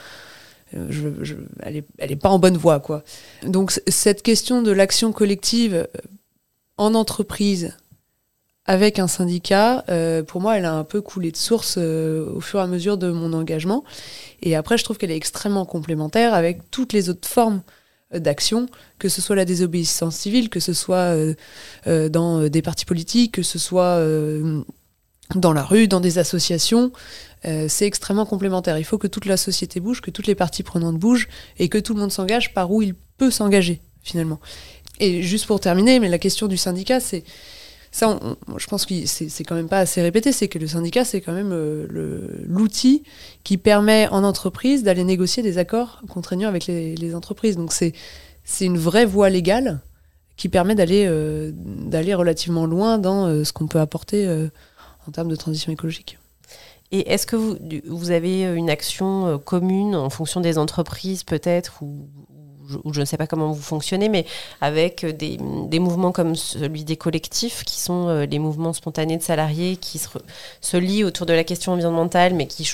[0.72, 3.04] Elle, est, elle est pas en bonne voie, quoi.
[3.44, 5.87] Donc, cette question de l'action collective
[6.78, 7.76] en entreprise,
[8.66, 12.40] avec un syndicat, euh, pour moi, elle a un peu coulé de source euh, au
[12.40, 13.85] fur et à mesure de mon engagement.
[14.42, 17.61] Et après, je trouve qu'elle est extrêmement complémentaire avec toutes les autres formes
[18.14, 18.66] euh, d'action,
[18.98, 21.14] que ce soit la désobéissance civile, que ce soit
[21.85, 24.00] dans des partis politiques, que ce soit
[25.35, 26.92] dans la rue, dans des associations.
[27.42, 28.79] c'est extrêmement complémentaire.
[28.79, 31.77] Il faut que toute la société bouge, que toutes les parties prenantes bougent et que
[31.77, 34.40] tout le monde s'engage par où il peut s'engager, finalement.
[35.00, 37.24] Et juste pour terminer, mais la question du syndicat, c'est
[37.94, 38.18] ça,
[38.57, 41.33] je pense que c'est quand même pas assez répété, c'est que le syndicat, c'est quand
[41.33, 41.87] même euh,
[42.44, 43.04] l'outil
[43.44, 47.57] qui permet en entreprise d'aller négocier des accords contraignants avec les, entreprises.
[47.57, 47.94] Donc c'est
[48.61, 49.80] une vraie voie légale
[50.37, 54.28] qui permet d'aller euh, d'aller relativement loin dans euh, ce qu'on peut apporter
[55.07, 56.18] en termes de transition écologique.
[56.90, 62.09] Et est-ce que vous, vous, avez une action commune en fonction des entreprises peut-être ou,
[62.85, 64.27] ou je ne sais pas comment vous fonctionnez, mais
[64.61, 65.38] avec des,
[65.79, 70.77] mouvements comme celui des collectifs, qui sont euh, les mouvements spontanés de salariés qui se,
[70.77, 72.68] lient autour de la question environnementale, mais qui,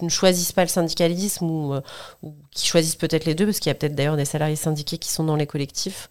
[0.00, 1.74] ne choisissent pas le syndicalisme ou,
[2.22, 4.96] ou qui choisissent peut-être les deux, parce qu'il y a peut-être d'ailleurs des salariés syndiqués
[4.96, 6.08] qui sont dans les collectifs.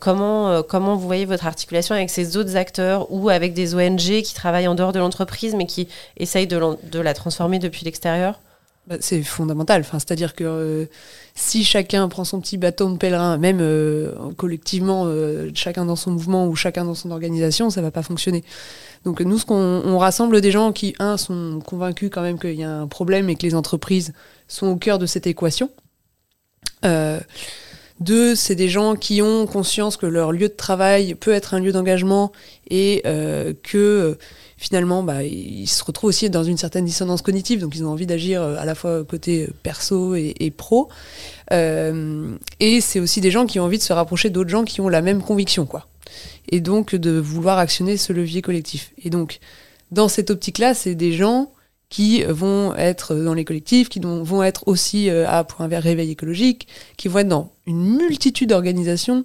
[0.00, 4.34] comment, comment vous voyez votre articulation avec ces autres acteurs ou avec des ONG qui
[4.34, 8.38] travaillent en dehors de l'entreprise mais qui essayent de la transformer depuis l'extérieur?
[8.86, 9.80] Bah, c'est fondamental.
[9.80, 10.84] Enfin, C'est-à-dire que euh,
[11.34, 16.12] si chacun prend son petit bâton de pèlerin, même euh, collectivement, euh, chacun dans son
[16.12, 18.44] mouvement ou chacun dans son organisation, ça va pas fonctionner.
[19.04, 22.54] Donc nous, ce qu'on on rassemble des gens qui, un, sont convaincus quand même qu'il
[22.54, 24.12] y a un problème et que les entreprises
[24.46, 25.68] sont au cœur de cette équation.
[27.98, 31.60] deux, c'est des gens qui ont conscience que leur lieu de travail peut être un
[31.60, 32.30] lieu d'engagement
[32.70, 33.02] et
[33.64, 34.16] que
[34.56, 38.06] finalement, bah, ils se retrouvent aussi dans une certaine dissonance cognitive, donc ils ont envie
[38.06, 40.88] d'agir euh, à la fois côté euh, perso et, pro.
[41.52, 44.80] Euh, et c'est aussi des gens qui ont envie de se rapprocher d'autres gens qui
[44.80, 45.86] ont la même conviction, quoi.
[46.50, 48.92] Et donc de vouloir actionner ce levier collectif.
[49.02, 49.40] Et donc,
[49.90, 51.50] dans cette optique-là, c'est des gens
[51.88, 56.66] qui vont être dans les collectifs, qui vont être aussi à Point Vert Réveil écologique,
[56.96, 59.24] qui vont être dans une multitude d'organisations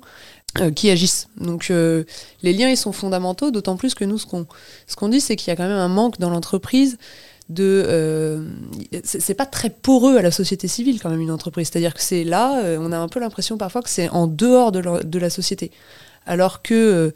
[0.59, 1.29] euh, qui agissent.
[1.37, 2.03] Donc euh,
[2.43, 4.45] les liens ils sont fondamentaux, d'autant plus que nous ce qu'on
[4.85, 6.97] ce qu'on dit c'est qu'il y a quand même un manque dans l'entreprise
[7.47, 8.45] de euh,
[9.03, 12.25] c'est pas très poreux à la société civile quand même une entreprise, c'est-à-dire que c'est
[12.25, 15.71] là, on a un peu l'impression parfois que c'est en dehors de, de, la société,
[16.25, 17.13] alors que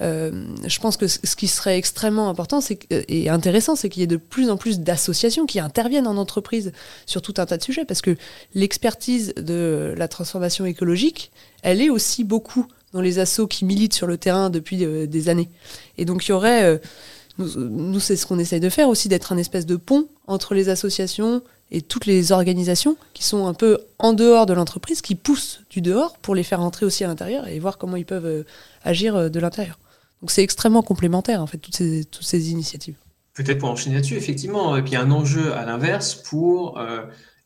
[0.00, 4.16] je pense que ce qui serait extrêmement important et intéressant, c'est qu'il y ait de
[4.16, 6.72] plus en plus d'associations qui interviennent en entreprise
[7.06, 8.16] sur tout un tas de sujets, parce que
[8.54, 11.30] l'expertise de la transformation écologique,
[11.62, 15.28] elle est aussi beaucoup dans les assauts qui militent sur le terrain depuis euh, des
[15.28, 15.48] années.
[15.96, 16.78] Et donc il y aurait, euh,
[17.38, 20.68] nous, c'est ce qu'on essaye de faire aussi, d'être un espèce de pont entre les
[20.68, 25.60] associations et toutes les organisations qui sont un peu en dehors de l'entreprise, qui poussent
[25.68, 28.44] du dehors pour les faire entrer aussi à l'intérieur et voir comment ils peuvent euh,
[28.84, 29.78] agir de l'intérieur.
[30.20, 32.96] Donc c'est extrêmement complémentaire en fait toutes ces, toutes ces initiatives.
[33.34, 36.80] Peut-être pour enchaîner là-dessus, effectivement, et puis il y a un enjeu à l'inverse pour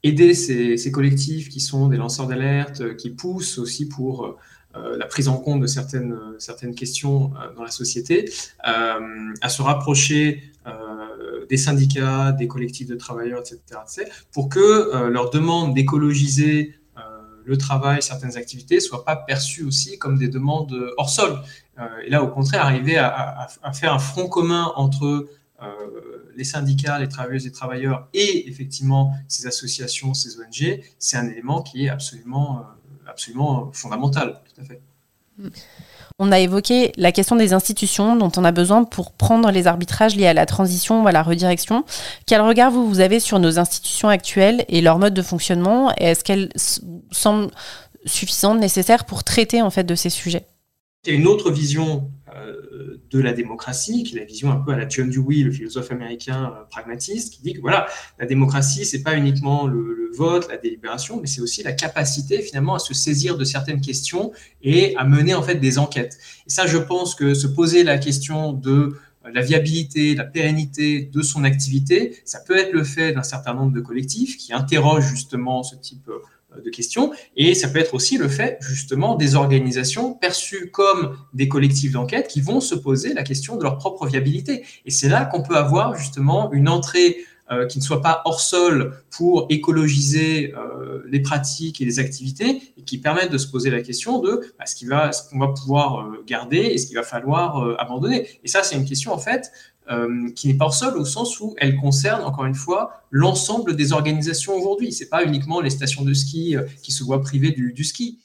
[0.03, 4.37] aider ces, collectifs qui sont des lanceurs d'alerte, euh, qui poussent aussi pour euh,
[4.77, 8.31] euh, la prise en compte de certaines, certaines questions dans la société,
[8.63, 10.51] à se rapprocher
[11.51, 13.61] des syndicats, des collectifs de travailleurs, etc.,
[14.33, 16.75] pour que leur demande d'écologiser
[17.45, 21.41] le travail, certaines activités, ne soient pas perçues aussi comme des demandes hors sol.
[22.05, 25.29] et là, au contraire, arriver à, faire un front commun entre
[26.37, 31.63] les syndicats, les travailleuses et travailleurs et effectivement ces associations, ces ONG, c'est un élément
[31.63, 34.41] qui est absolument, euh, absolument fondamental.
[34.55, 34.81] Tout à fait.
[36.25, 40.15] On a évoqué la question des institutions dont on a besoin pour prendre les arbitrages
[40.15, 41.85] liés à la transition ou à la redirection.
[42.27, 46.23] Quel regard vous, vous avez sur nos institutions actuelles et leur mode de fonctionnement Est-ce
[46.23, 46.51] qu'elles
[47.11, 47.51] semblent
[48.05, 50.47] suffisantes, nécessaires pour traiter en fait de ces sujets?
[51.09, 52.09] A une autre vision
[53.13, 55.91] de la démocratie, qui est la vision un peu à la John Dewey, le philosophe
[55.91, 57.87] américain euh, pragmatiste, qui dit que voilà,
[58.19, 62.75] la démocratie, c'est pas uniquement le, vote, la délibération, mais c'est aussi la capacité finalement
[62.75, 66.19] à se saisir de certaines questions et à mener en fait des enquêtes.
[66.47, 71.09] Et ça, je pense que se poser la question de euh, la viabilité, la pérennité
[71.11, 75.09] de son activité, ça peut être le fait d'un certain nombre de collectifs qui interrogent
[75.09, 76.11] justement ce type
[76.63, 77.13] de questions.
[77.37, 82.29] Et ça peut être aussi le fait, justement, des organisations perçues comme des collectifs d'enquête
[82.29, 84.65] qui vont se poser la question de leur propre viabilité.
[84.85, 87.19] Et c'est là qu'on peut avoir, justement, une entrée
[87.53, 92.63] euh, qui ne soit pas hors sol pour écologiser euh, les pratiques et les activités
[92.79, 95.11] et qui permettent de se poser la question de bah, ce qu'on va,
[95.47, 98.29] va pouvoir euh, garder et ce qu'il va falloir abandonner.
[98.45, 99.53] Et ça, c'est une question, en fait,
[99.91, 103.75] euh, qui n'est pas hors sol au sens où elle concerne, encore une fois, l'ensemble
[103.75, 104.93] des organisations aujourd'hui.
[104.93, 108.21] Ce n'est pas uniquement les stations de ski euh, qui se voient privées du, ski.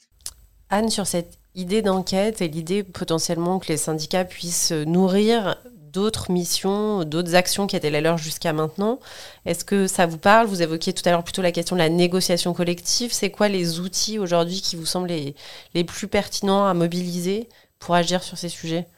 [0.70, 5.56] Anne, sur cette idée d'enquête et l'idée potentiellement que les syndicats puissent nourrir
[5.92, 9.00] d'autres missions, d'autres actions qui étaient les leurs jusqu'à maintenant.
[9.44, 10.46] Est-ce que ça vous parle?
[10.46, 13.12] Vous évoquiez tout à l'heure plutôt la question de la négociation collective.
[13.12, 15.34] C'est quoi les outils aujourd'hui qui vous semblent les,
[15.74, 17.48] les plus pertinents à mobiliser
[17.80, 18.86] pour agir sur ces sujets?
[18.86, 18.97] euh,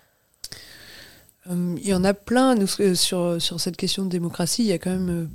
[1.48, 2.56] il y en a plein.
[2.58, 5.26] Euh, sur, sur cette question de démocratie, il y a quand même euh,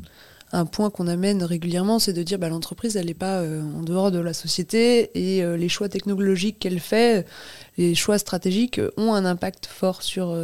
[0.52, 4.20] un point qu'on amène régulièrement, c'est de dire bah, l'entreprise, n'est pas en dehors de
[4.20, 7.26] la société et les choix technologiques qu'elle fait,
[7.78, 10.38] les choix stratégiques ont un impact fort sur,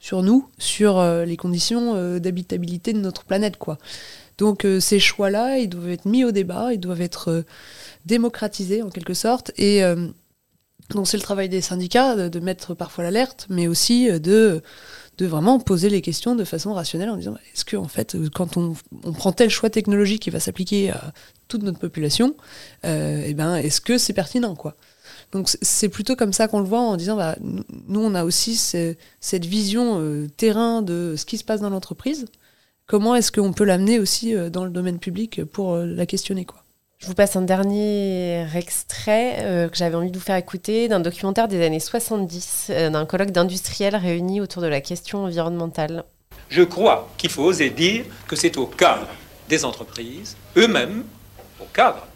[0.00, 3.58] sur nous, sur les conditions d'habitabilité de notre planète.
[4.38, 7.44] Donc ces choix-là, ils doivent être mis au débat, ils doivent être
[8.06, 9.52] démocratisés en quelque sorte.
[9.56, 9.82] Et
[10.90, 14.62] donc c'est le travail des syndicats de, mettre parfois l'alerte, mais aussi euh, de,
[15.16, 18.28] de vraiment poser les questions de façon rationnelle en disant est-ce que en fait euh,
[18.32, 18.74] quand on,
[19.12, 21.12] prend tel choix technologique qui va s'appliquer à
[21.48, 22.36] toute notre population,
[22.84, 24.76] euh, eh ben est-ce que c'est pertinent quoi?
[25.32, 28.56] Donc c'est plutôt comme ça qu'on le voit en disant bah, nous on a aussi
[28.56, 32.26] cette vision terrain de ce qui se passe dans l'entreprise
[32.86, 36.63] comment est-ce qu'on peut l'amener aussi dans le domaine public pour la questionner quoi?
[37.04, 41.48] Je vous passe un dernier extrait que j'avais envie de vous faire écouter d'un documentaire
[41.48, 46.04] des années 70 d'un colloque d'industriels réunis autour de la question environnementale.
[46.48, 49.06] Je crois qu'il faut oser dire que c'est au cadre
[49.50, 51.04] des entreprises eux-mêmes,
[51.60, 52.06] au cadre,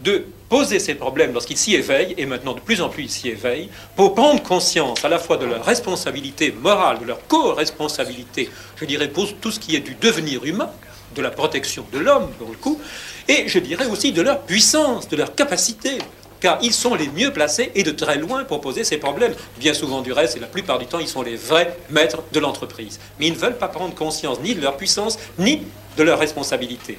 [0.00, 3.28] de poser ces problèmes lorsqu'ils s'y éveillent, et maintenant de plus en plus ils s'y
[3.28, 8.86] éveillent, pour prendre conscience à la fois de leur responsabilité morale, de leur co-responsabilité, je
[8.86, 10.70] dirais pour tout ce qui est du devenir humain,
[11.14, 12.80] de la protection de l'homme, pour le coup,
[13.28, 15.98] et je dirais aussi de leur puissance, de leur capacité,
[16.40, 19.32] car ils sont les mieux placés et de très loin pour poser ces problèmes.
[19.58, 22.38] Bien souvent du reste, et la plupart du temps, ils sont les vrais maîtres de
[22.38, 23.00] l'entreprise.
[23.18, 25.62] Mais ils ne veulent pas prendre conscience ni de leur puissance, ni
[25.96, 26.98] de leur responsabilité.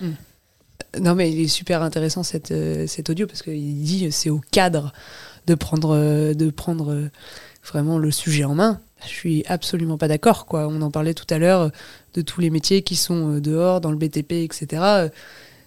[0.00, 0.14] Hmm.
[0.98, 4.40] Non, mais il est super intéressant euh, cet audio parce qu'il dit euh, c'est au
[4.50, 4.92] cadre
[5.46, 7.08] de prendre, euh, de prendre
[7.64, 8.80] vraiment le sujet en main.
[9.02, 10.46] Je suis absolument pas d'accord.
[10.46, 10.66] Quoi.
[10.68, 11.70] On en parlait tout à l'heure
[12.14, 15.10] de tous les métiers qui sont dehors, dans le BTP, etc.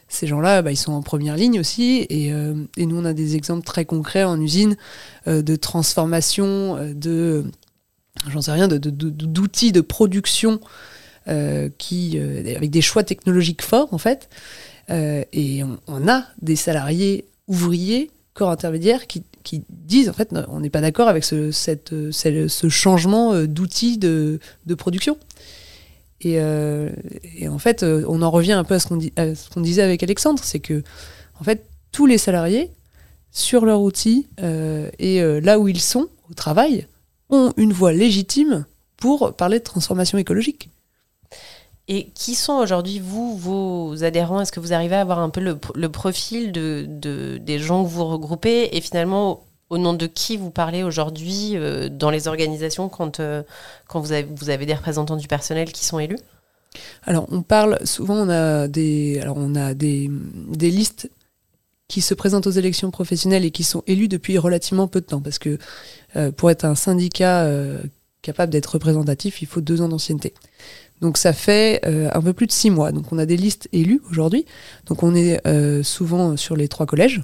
[0.07, 2.05] Ces gens-là, bah, ils sont en première ligne aussi.
[2.09, 4.75] Et, nous, on a des exemples très concrets en usine
[5.25, 7.45] de transformation, de,
[8.27, 10.59] j'en sais rien, d'outils de, de, production
[11.77, 14.29] qui, avec des choix technologiques forts, en fait.
[14.91, 19.23] Euh, et on, a des salariés ouvriers, corps intermédiaires, qui,
[19.69, 24.39] disent en fait on n'est pas d'accord avec ce, ce changement euh, d'outils de,
[24.77, 25.17] production.
[26.21, 26.89] Et, euh,
[27.47, 30.83] en fait, on en revient un peu à ce qu'on disait avec Alexandre, c'est que
[31.39, 32.69] en fait tous les salariés
[33.31, 34.27] sur leur outil
[34.99, 36.87] et là où ils sont au travail
[37.29, 38.65] ont une voix légitime
[38.97, 40.70] pour parler de transformation écologique.
[41.87, 44.41] Et qui sont aujourd'hui, vous, vos adhérents?
[44.41, 46.87] Est-ce que vous arrivez à avoir un peu le, profil de,
[47.37, 48.69] des gens que vous regroupez?
[48.75, 49.41] Et finalement
[49.71, 53.41] au nom de qui vous parlez aujourd'hui euh, dans les organisations quand, euh,
[53.87, 56.19] quand vous, avez, vous avez des représentants du personnel qui sont élus?
[57.03, 59.29] Alors, on parle souvent, on a des
[60.59, 61.09] listes
[61.87, 65.21] qui se présentent aux élections professionnelles et qui sont élus depuis relativement peu de temps.
[65.21, 65.57] Parce que
[66.17, 67.49] euh, pour être un syndicat
[68.21, 70.33] capable d'être représentatif, il faut deux ans d'ancienneté.
[71.01, 72.91] Donc ça fait euh, un peu plus de six mois.
[72.91, 74.45] Donc on a des listes élues aujourd'hui.
[74.85, 77.21] Donc on est euh, souvent sur les trois collèges.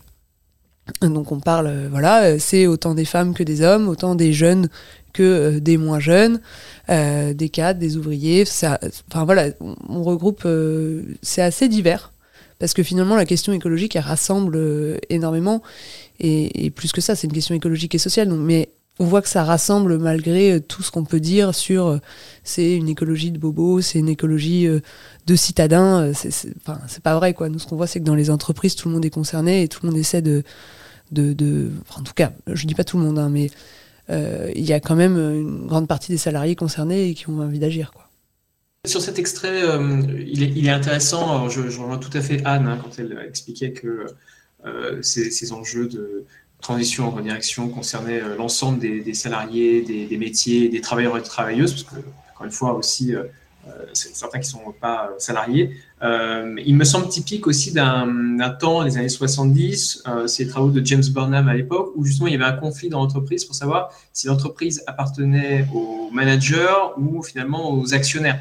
[1.01, 4.69] Donc on parle, euh, voilà, c'est autant des femmes que des hommes, autant des jeunes
[5.13, 6.41] que des moins jeunes,
[6.87, 8.45] des cadres, des ouvriers.
[8.45, 9.47] Ça, enfin voilà,
[9.89, 10.47] on, regroupe,
[11.23, 12.13] c'est assez divers.
[12.59, 15.63] Parce que finalement, la question écologique, elle rassemble énormément.
[16.19, 18.29] Et, plus que ça, c'est une question écologique et sociale.
[18.99, 21.97] On voit que ça rassemble malgré euh, tout ce qu'on peut dire sur euh,
[22.43, 24.79] c'est une écologie de bobo, c'est une écologie euh,
[25.25, 26.12] de citadins.
[26.13, 27.49] C'est pas vrai quoi.
[27.49, 29.67] Nous ce qu'on voit c'est que dans les entreprises tout le monde est concerné et
[29.67, 30.43] tout le monde essaie de,
[31.95, 33.51] en tout cas, je dis pas tout le monde, hein, mais
[34.10, 37.60] il y a quand même une grande partie des salariés concernés et qui ont envie
[37.60, 38.03] d'agir quoi.
[38.86, 39.63] Sur cet extrait,
[40.25, 41.49] il, est, intéressant.
[41.49, 44.05] je, je, rejoins tout à fait Anne hein, quand elle expliquait que
[45.01, 46.25] ces enjeux de
[46.61, 51.71] transition en redirection concernait euh, l'ensemble des, salariés, des, métiers, des travailleurs et des travailleuses,
[51.73, 51.99] parce que,
[52.33, 53.23] encore une fois, aussi, euh,
[53.67, 55.75] euh, certains qui ne sont pas salariés.
[56.01, 61.03] il me semble typique aussi d'un temps, les années 70, c'est les travaux de James
[61.11, 64.27] Burnham à l'époque, où justement il y avait un conflit dans l'entreprise pour savoir si
[64.27, 68.39] l'entreprise appartenait aux managers ou finalement aux actionnaires.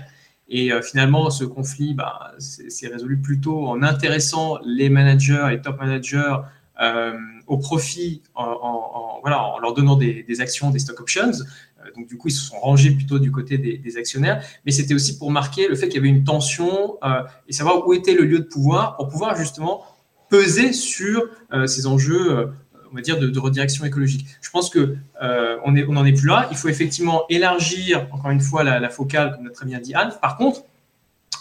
[0.48, 6.36] Et finalement, ce conflit bah, s'est résolu plutôt en intéressant les managers, les top managers,
[6.80, 7.14] euh,
[7.46, 11.30] au profit en, voilà, en leur donnant des, actions, des stock options.
[11.30, 14.42] Euh, donc du coup, ils se sont rangés plutôt du côté des, actionnaires.
[14.64, 17.86] Mais c'était aussi pour marquer le fait qu'il y avait une tension euh, et savoir
[17.86, 19.84] où était le lieu de pouvoir pour pouvoir justement
[20.28, 21.22] peser sur
[21.66, 22.50] ces enjeux
[22.90, 24.26] on va dire, de, redirection écologique.
[24.40, 26.48] Je pense que on n'en est plus là.
[26.50, 29.94] Il faut effectivement élargir, encore une fois, la, la focale, comme l'a très bien dit
[29.94, 30.12] Anne.
[30.20, 30.64] Par contre,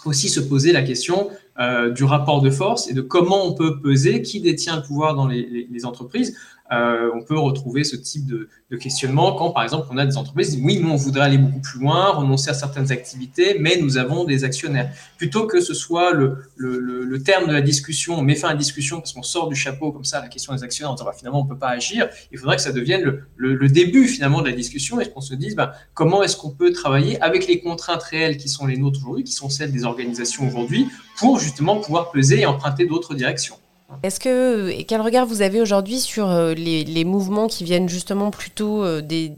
[0.04, 3.80] aussi se poser la question euh, du rapport de force et de comment on peut
[3.80, 6.36] peser, qui détient le pouvoir dans les, les entreprises.
[6.72, 10.50] Euh, on peut retrouver ce type de, questionnement quand, par exemple, on a des entreprises
[10.50, 13.78] qui disent oui, nous, on voudrait aller beaucoup plus loin, renoncer à certaines activités, mais
[13.80, 14.90] nous avons des actionnaires.
[15.18, 18.58] Plutôt que ce soit le, le, terme de la discussion, on met fin à la
[18.58, 21.14] discussion parce qu'on sort du chapeau comme ça la question des actionnaires en disant bah,
[21.16, 22.08] finalement, on ne peut pas agir.
[22.30, 25.54] Il faudrait que ça devienne le, début finalement de la discussion et qu'on se dise
[25.54, 29.24] bah, comment est-ce qu'on peut travailler avec les contraintes réelles qui sont les nôtres aujourd'hui,
[29.24, 30.86] qui sont celles des organisations aujourd'hui,
[31.18, 33.56] pour justement pouvoir peser et emprunter d'autres directions.
[34.02, 38.82] Est-ce que quel regard vous avez aujourd'hui sur euh, les, mouvements qui viennent justement plutôt
[38.82, 39.32] euh, des,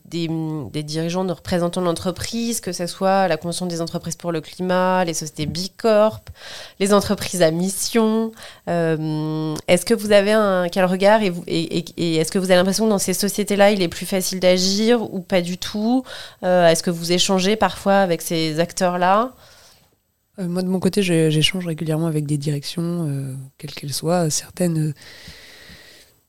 [0.82, 5.04] dirigeants, de représentants de l'entreprise, que ce soit la Convention des entreprises pour le climat,
[5.04, 6.22] les sociétés Bicorp,
[6.80, 8.32] les entreprises à mission
[8.68, 12.90] euh, Est-ce que vous avez un quel regard et, est-ce que vous avez l'impression que
[12.90, 16.04] dans ces sociétés-là, il est plus facile d'agir ou pas du tout
[16.42, 19.32] Est-ce que vous échangez parfois avec ces acteurs-là?
[20.38, 24.30] Moi, de mon côté, j'échange régulièrement avec des directions, quelles qu'elles soient.
[24.30, 24.94] Certaines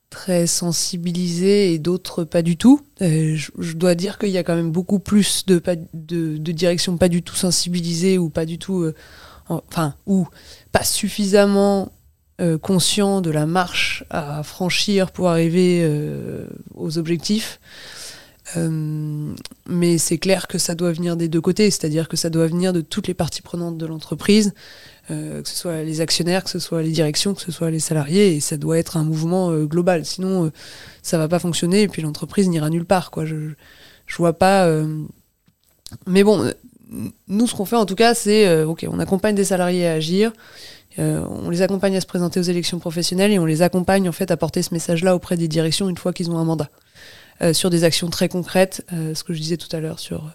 [0.09, 2.81] très sensibilisées et d'autres pas du tout.
[2.99, 5.61] je, dois dire qu'il y a quand même beaucoup plus de,
[5.93, 8.91] de, de, directions pas du tout sensibilisées ou pas du tout,
[9.47, 10.27] enfin, ou
[10.71, 11.91] pas suffisamment
[12.41, 17.59] euh, conscients de la marche à franchir pour arriver euh, aux objectifs.
[18.57, 19.33] Euh,
[19.67, 22.73] mais c'est clair que ça doit venir des deux côtés, c'est-à-dire que ça doit venir
[22.73, 24.53] de toutes les parties prenantes de l'entreprise,
[25.07, 28.35] que ce soit les actionnaires, que ce soit les directions, que ce soit les salariés,
[28.35, 30.05] et ça doit être un mouvement global.
[30.05, 30.51] Sinon,
[31.01, 33.09] ça va pas fonctionner et puis l'entreprise n'ira nulle part.
[33.25, 34.71] Je vois pas.
[36.05, 36.51] Mais bon,
[37.27, 40.31] nous, ce qu'on fait en tout cas, c'est ok, on accompagne des salariés à agir.
[40.99, 44.29] on les accompagne à se présenter aux élections professionnelles et on les accompagne en fait
[44.29, 46.69] à porter ce message-là auprès des directions une fois qu'ils ont un mandat.
[47.53, 50.33] Sur des actions très concrètes, ce que je disais tout à l'heure sur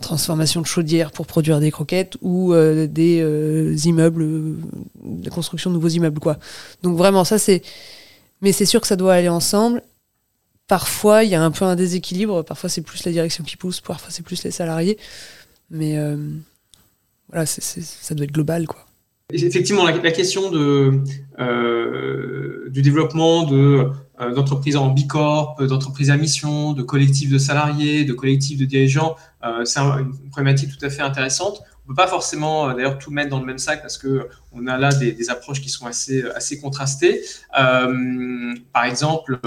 [0.00, 4.56] transformation de chaudières pour produire des croquettes ou euh, des euh, immeubles, euh,
[5.24, 6.38] la construction de nouveaux immeubles, quoi.
[6.82, 7.62] Donc vraiment, ça c'est.
[8.40, 9.82] Mais c'est sûr que ça doit aller ensemble.
[10.68, 12.44] Parfois, il y a un peu un déséquilibre.
[12.44, 14.98] Parfois, c'est plus la direction qui pousse, parfois, c'est plus les salariés.
[15.70, 15.98] Mais
[17.28, 18.86] voilà, ça doit être global, quoi.
[19.32, 21.00] Effectivement, la, question de,
[22.70, 23.90] du développement de euh,
[24.20, 29.16] d'entreprises en bicorp, d'entreprises à mission, de collectifs de salariés, de collectifs de dirigeants.
[29.44, 31.62] Euh, c'est une problématique tout à fait intéressante.
[31.86, 34.28] On ne peut pas forcément euh, d'ailleurs tout mettre dans le même sac parce que
[34.52, 37.22] on a là des, approches qui sont assez, assez contrastées.
[37.52, 39.40] par exemple,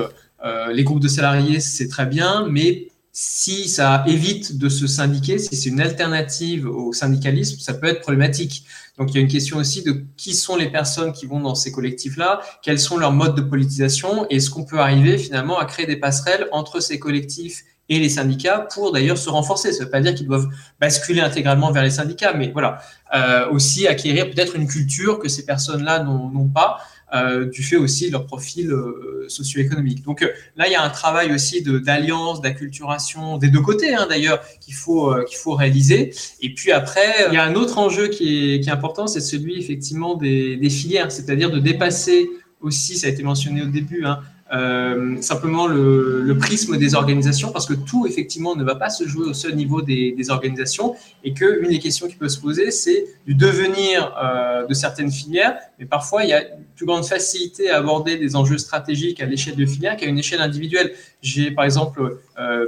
[0.74, 5.56] les groupes de salariés, c'est très bien, mais si ça évite de se syndiquer, si
[5.56, 8.66] c'est une alternative au syndicalisme, ça peut être problématique.
[9.02, 11.56] Donc il y a une question aussi de qui sont les personnes qui vont dans
[11.56, 15.66] ces collectifs-là, quels sont leurs modes de politisation, et est-ce qu'on peut arriver finalement à
[15.66, 19.72] créer des passerelles entre ces collectifs et les syndicats pour d'ailleurs se renforcer?
[19.72, 20.50] Ça ne veut pas dire qu'ils doivent
[20.80, 22.78] basculer intégralement vers les syndicats, mais voilà,
[23.16, 26.78] euh, aussi acquérir peut-être une culture que ces personnes-là n'ont pas
[27.14, 30.04] euh, du fait aussi de leur profil euh, socio-économique.
[30.04, 34.08] Donc euh, là, il y a un travail aussi d'alliance, d'acculturation des deux côtés hein,
[34.10, 36.14] d'ailleurs qu'il faut qu'il faut réaliser.
[36.40, 39.20] Et puis après, il y a un autre enjeu qui est, qui est important, c'est
[39.20, 42.30] celui effectivement des, des filières, c'est-à-dire de dépasser
[42.62, 44.20] aussi, ça a été mentionné au début, hein,
[44.52, 49.28] euh, simplement le, prisme des organisations, parce que tout, effectivement, ne va pas se jouer
[49.28, 53.36] au seul niveau des, organisations, et qu'une des questions qui peut se poser, c'est du
[53.36, 57.78] devenir euh, de certaines filières, mais parfois, il y a une plus grande facilité à
[57.78, 60.94] aborder des enjeux stratégiques à l'échelle de filière qu'à une échelle individuelle.
[61.22, 62.68] J'ai, par exemple, euh,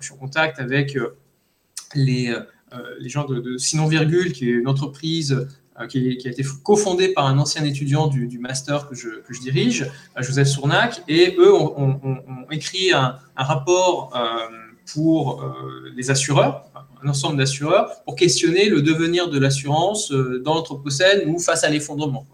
[0.00, 0.96] je suis en contact avec
[1.94, 2.34] les,
[2.98, 5.48] les gens de, de Sinon Virgule, qui est une entreprise
[5.80, 10.22] euh, qui, a été cofondé par un ancien étudiant du, master que je, dirige, euh,
[10.22, 12.20] Joseph Sournac, et eux ont,
[12.52, 14.48] écrit un, rapport euh,
[14.92, 15.52] pour
[15.96, 16.64] les assureurs,
[17.02, 22.24] un ensemble d'assureurs, pour questionner le devenir de l'assurance dans l'Anthropocène ou face à l'effondrement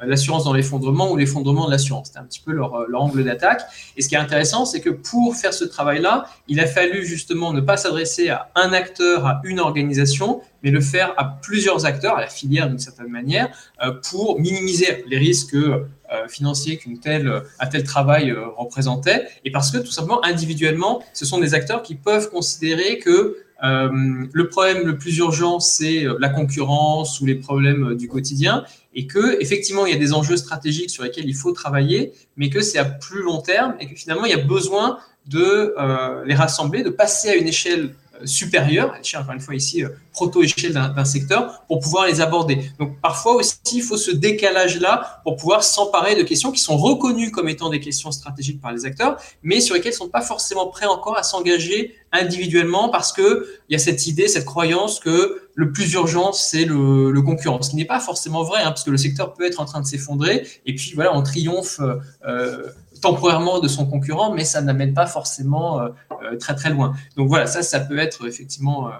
[0.00, 2.08] l'assurance dans l'effondrement ou l'effondrement de l'assurance.
[2.08, 3.62] C'était un petit peu leur, leur angle d'attaque.
[3.96, 7.52] Et ce qui est intéressant, c'est que pour faire ce travail-là, il a fallu justement
[7.52, 12.16] ne pas s'adresser à un acteur, à une organisation, mais le faire à plusieurs acteurs,
[12.16, 13.48] à la filière d'une certaine manière,
[13.84, 15.86] euh, pour minimiser les risques euh,
[16.28, 19.26] financiers qu'une telle, un tel travail euh, représentait.
[19.44, 24.48] Et parce que tout simplement, individuellement, ce sont des acteurs qui peuvent considérer que le
[24.50, 28.62] problème le plus urgent, c'est la concurrence ou les problèmes du quotidien,
[28.94, 32.50] et que effectivement il y a des enjeux stratégiques sur lesquels il faut travailler, mais
[32.50, 36.24] que c'est à plus long terme et que finalement il y a besoin de euh,
[36.24, 40.72] les rassembler, de passer à une échelle euh, supérieure, encore une fois ici, euh, proto-échelle
[40.72, 42.70] d'un secteur, pour pouvoir les aborder.
[42.78, 47.30] Donc parfois aussi, il faut ce décalage-là pour pouvoir s'emparer de questions qui sont reconnues
[47.30, 50.22] comme étant des questions stratégiques par les acteurs, mais sur lesquelles ils ne sont pas
[50.22, 55.42] forcément prêts encore à s'engager individuellement parce qu'il y a cette idée, cette croyance que
[55.54, 57.62] le plus urgent, c'est le, le, concurrent.
[57.62, 59.86] Ce n'est pas forcément vrai, hein, parce que le secteur peut être en train de
[59.86, 61.80] s'effondrer, et puis voilà, on triomphe
[62.26, 62.70] euh,
[63.04, 65.88] temporairement de son concurrent, mais ça n'amène pas forcément euh,
[66.22, 66.94] euh, très très loin.
[67.16, 68.92] Donc voilà, ça, ça peut être effectivement euh,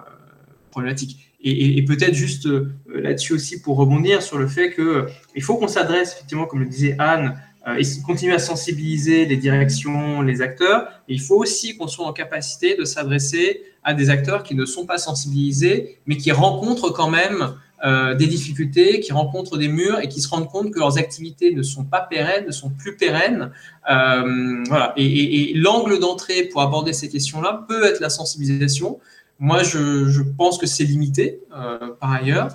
[0.71, 1.31] problématique.
[1.47, 2.49] Et, peut-être juste
[2.89, 6.67] là-dessus aussi pour rebondir sur le fait que il faut qu'on s'adresse effectivement, comme le
[6.67, 7.39] disait Anne,
[7.79, 10.89] et continuer à sensibiliser les directions, les acteurs.
[11.07, 14.87] il faut aussi qu'on soit en capacité de s'adresser à des acteurs qui ne sont
[14.87, 17.53] pas sensibilisés, mais qui rencontrent quand même
[17.85, 21.53] euh, des difficultés, qui rencontrent des murs et qui se rendent compte que leurs activités
[21.53, 23.51] ne sont pas pérennes, ne sont plus pérennes.
[23.91, 24.95] Euh, voilà.
[24.97, 29.01] Et, l'angle d'entrée pour aborder ces questions-là peut être la sensibilisation.
[29.39, 32.49] Moi, je, pense que c'est limité euh, par ailleurs,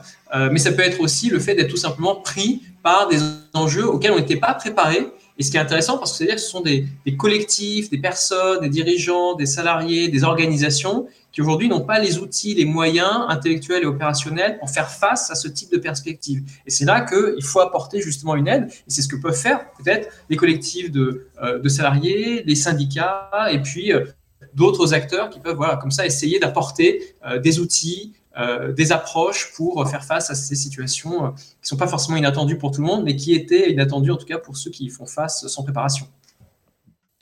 [0.52, 3.20] mais ça peut être aussi le fait d'être tout simplement pris par des
[3.54, 6.50] enjeux auxquels on n'était pas préparé Et ce qui est intéressant, parce que c'est-à-dire ce
[6.50, 6.86] sont des,
[7.18, 12.54] collectifs, des personnes, des dirigeants, des salariés, des organisations qui aujourd'hui n'ont pas les outils,
[12.56, 16.44] les moyens intellectuels et opérationnels pour faire face à ce type de perspective.
[16.66, 19.72] Et c'est là qu'il faut apporter justement une aide, et c'est ce que peuvent faire
[19.78, 24.06] peut-être les collectifs de, euh, salariés, les syndicats, et puis euh,
[24.56, 28.14] d'autres acteurs qui peuvent, voilà, comme ça, essayer d'apporter euh, des outils,
[28.76, 32.58] des approches pour faire face à ces situations euh, qui ne sont pas forcément inattendues
[32.58, 34.90] pour tout le monde, mais qui étaient inattendues en tout cas pour ceux qui y
[34.90, 36.08] font face sans préparation.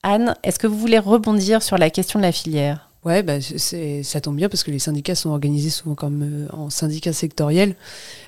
[0.03, 2.86] Anne, est-ce que vous voulez rebondir sur la question de la filière?
[3.07, 6.69] Ouais, bah, ça tombe bien parce que les syndicats sont organisés souvent comme euh, en
[6.69, 7.77] syndicats sectoriels.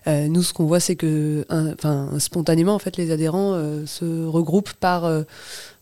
[0.07, 4.25] Euh, nous, ce qu'on voit, c'est que enfin, spontanément, en fait, les adhérents euh, se
[4.25, 5.11] regroupent par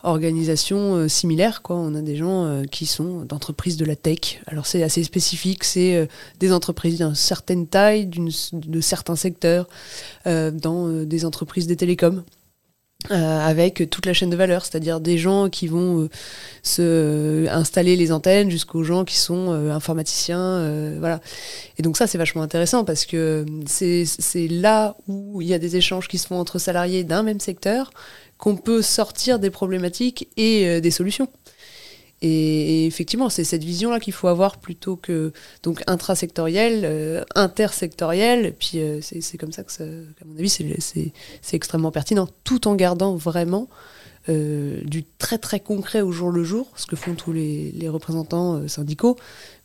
[0.02, 1.62] organisation similaire.
[1.62, 1.76] Quoi.
[1.76, 4.42] On a des gens qui sont d'entreprises de la tech.
[4.48, 6.08] Alors c'est assez spécifique, c'est
[6.40, 9.68] des entreprises d'une certaine taille, de certains secteurs,
[10.26, 12.24] dans des entreprises des télécoms.
[13.12, 16.10] Euh, avec toute la chaîne de valeur, c'est-à-dire des gens qui vont euh,
[16.62, 21.22] se euh, installer les antennes jusqu'aux gens qui sont informaticiens, voilà.
[21.78, 25.78] Et donc ça c'est vachement intéressant parce que c'est là où il y a des
[25.78, 27.92] échanges qui se font entre salariés d'un même secteur
[28.38, 31.30] qu'on peut sortir des problématiques et des solutions.
[32.22, 35.32] Et, effectivement, c'est cette vision-là qu'il faut avoir plutôt que
[35.64, 38.46] donc intrasectoriel, euh, intersectoriel.
[38.46, 39.74] Et puis euh, c'est comme ça que,
[40.22, 41.12] à mon avis, c'est
[41.54, 43.68] extrêmement pertinent, tout en gardant vraiment
[44.30, 48.68] euh, du très très concret au jour le jour, ce que font tous les, représentants
[48.68, 49.18] syndicaux,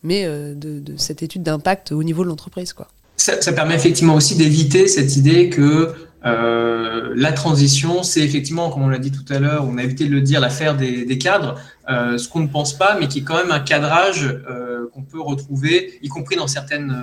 [0.03, 2.89] mais de, de, cette étude d'impact au niveau de l'entreprise, quoi.
[3.17, 5.95] Ça, permet effectivement aussi d'éviter cette idée que
[6.25, 10.07] euh, la transition, c'est effectivement, comme on l'a dit tout à l'heure, on a évité
[10.07, 11.57] de le dire, l'affaire des, cadres,
[11.89, 15.03] euh, ce qu'on ne pense pas, mais qui est quand même un cadrage euh, qu'on
[15.03, 16.95] peut retrouver, y compris dans certaines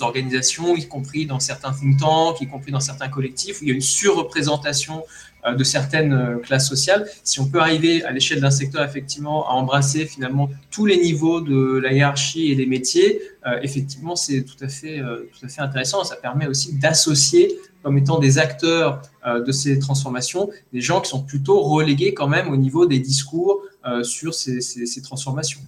[0.00, 3.72] organisations, y compris dans certains think tanks, y compris dans certains collectifs, où il y
[3.72, 5.04] a une surreprésentation
[5.44, 7.06] de certaines classes sociales.
[7.24, 11.40] Si on peut arriver à l'échelle d'un secteur, effectivement, à embrasser finalement tous les niveaux
[11.40, 13.20] de la hiérarchie et des métiers,
[13.62, 16.04] effectivement, c'est tout, à fait, tout à fait intéressant.
[16.04, 21.10] Ça permet aussi d'associer comme étant des acteurs euh, de ces transformations, des gens qui
[21.10, 24.60] sont plutôt relégués quand même au niveau des discours euh, sur ces,
[25.02, 25.60] transformations.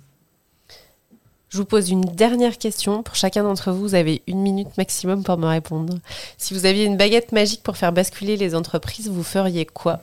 [1.55, 3.05] Je vous pose une dernière question.
[3.05, 5.95] Pour chacun d'entre vous, vous avez une minute maximum pour me répondre.
[6.37, 10.01] Si vous aviez une baguette magique pour faire basculer les entreprises, vous feriez quoi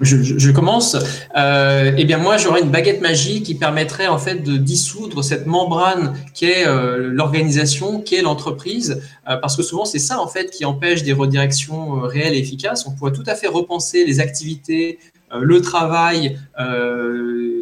[0.00, 0.96] je, commence.
[1.36, 5.46] Euh, eh bien, moi, j'aurais une baguette magique qui permettrait en fait de dissoudre cette
[5.46, 10.26] membrane qui est euh, l'organisation, qui est l'entreprise, euh, parce que souvent c'est ça en
[10.26, 12.86] fait qui empêche des redirections euh, réelles et efficaces.
[12.86, 14.98] On pourrait tout à fait repenser les activités,
[15.40, 16.38] le travail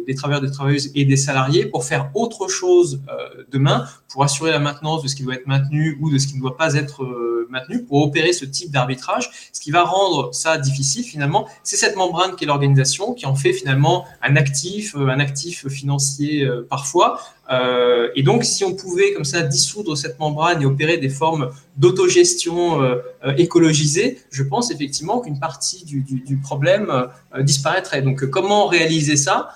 [0.07, 3.01] des travailleurs, des travailleuses et des salariés pour faire autre chose
[3.51, 6.35] demain, pour assurer la maintenance de ce qui doit être maintenu ou de ce qui
[6.35, 7.05] ne doit pas être
[7.51, 9.29] maintenu pour opérer ce type d'arbitrage.
[9.53, 13.35] Ce qui va rendre ça difficile finalement, c'est cette membrane qui est l'organisation qui en
[13.35, 17.19] fait finalement un actif, euh, un actif financier euh, parfois.
[17.51, 21.51] Euh, et donc, si on pouvait comme ça dissoudre cette membrane et opérer des formes
[21.75, 22.79] d'autogestion
[23.37, 27.09] écologisée, je pense effectivement qu'une partie du, problème
[27.39, 28.03] disparaîtrait.
[28.03, 29.49] Donc, comment réaliser ça?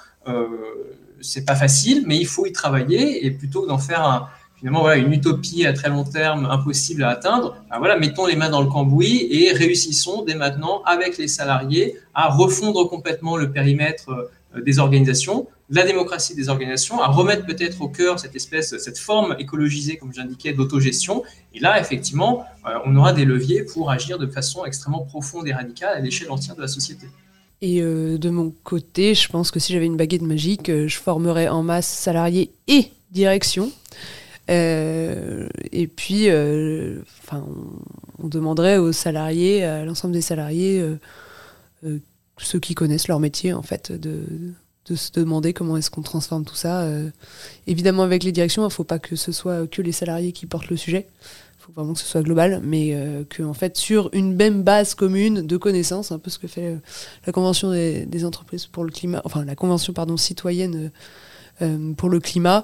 [1.21, 4.27] C'est pas facile, mais il faut y travailler et plutôt d'en faire un,
[4.71, 8.49] voilà, une utopie à très long terme impossible à atteindre, ben voilà, mettons les mains
[8.49, 14.09] dans le cambouis et réussissons dès maintenant avec les salariés à refondre complètement le périmètre
[14.09, 18.97] euh, des organisations, la démocratie des organisations, à remettre peut-être au cœur cette espèce, cette
[18.97, 21.23] forme écologisée, comme j'indiquais, d'autogestion.
[21.53, 25.53] Et là, effectivement, euh, on aura des leviers pour agir de façon extrêmement profonde et
[25.53, 27.07] radicale à l'échelle entière de la société.
[27.61, 31.49] Et euh, de mon côté, je pense que si j'avais une baguette magique, je formerais
[31.49, 33.71] en masse salariés et direction.
[34.49, 37.45] Euh, et puis, euh, enfin,
[38.19, 40.83] on, demanderait aux salariés, à l'ensemble des salariés,
[41.83, 41.99] euh,
[42.37, 44.23] ceux qui connaissent leur métier, en fait, de,
[44.95, 46.87] se demander comment est-ce qu'on transforme tout ça.
[47.65, 50.45] évidemment, avec les directions, il ne faut pas que ce soit que les salariés qui
[50.45, 51.07] portent le sujet.
[51.59, 52.95] Il faut vraiment que ce soit global, mais
[53.29, 56.77] que en fait, sur une même base commune de connaissances, un peu ce que fait
[57.25, 60.91] la Convention des, des, entreprises pour le climat, enfin la Convention pardon citoyenne
[61.97, 62.63] pour le climat,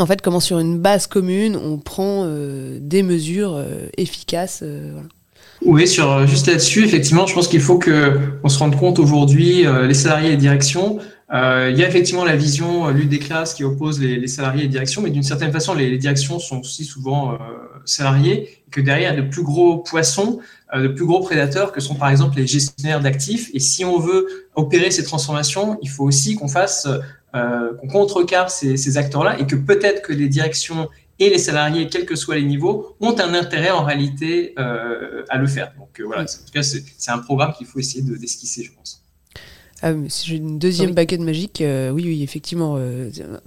[0.00, 4.60] en fait, comment sur une base commune, on prend euh, des mesures euh, efficaces.
[4.62, 4.98] Euh,
[5.62, 9.94] oui, sur, juste là-dessus, effectivement, je pense qu'il faut qu'on se rende compte aujourd'hui, les
[9.94, 11.00] salariés et les directions,
[11.32, 14.70] il y a effectivement la vision lutte des classes qui oppose les, salariés et les
[14.70, 17.36] directions, mais d'une certaine façon, les, directions sont aussi souvent
[17.84, 20.38] salariés, que derrière, de plus gros poissons,
[20.74, 23.50] de plus gros prédateurs que sont par exemple les gestionnaires d'actifs.
[23.54, 26.86] Et si on veut opérer ces transformations, il faut aussi qu'on fasse
[27.34, 30.88] euh, qu'on contrecarre ces, acteurs-là et que peut-être que les directions
[31.18, 35.36] et les salariés, quels que soient les niveaux, ont un intérêt en réalité euh, à
[35.36, 35.74] le faire.
[35.78, 39.04] Donc euh, voilà, en tout cas, c'est un programme qu'il faut essayer d'esquisser, je pense.
[39.82, 42.76] Ah, j'ai une deuxième baguette magique, oui, oui, effectivement,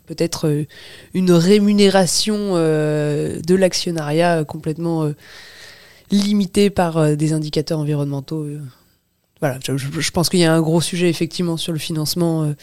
[0.06, 0.66] peut-être
[1.16, 5.12] une rémunération de l'actionnariat complètement
[6.12, 8.46] limitée par des indicateurs environnementaux
[9.42, 12.54] voilà, je, pense qu'il y a un gros sujet effectivement sur le financement euh,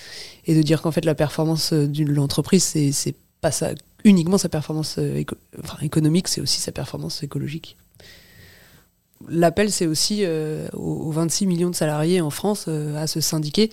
[0.47, 3.71] et de dire qu'en fait la performance euh, de l'entreprise, c'est pas ça,
[4.05, 5.25] uniquement sa performance euh,
[5.83, 7.77] économique, c'est aussi sa performance écologique.
[9.29, 10.25] L'appel, c'est aussi
[10.75, 13.73] aux, 26 millions de salariés en France à se syndiquer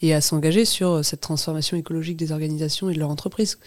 [0.00, 3.58] et à s'engager sur cette transformation écologique des organisations et de leur entreprise.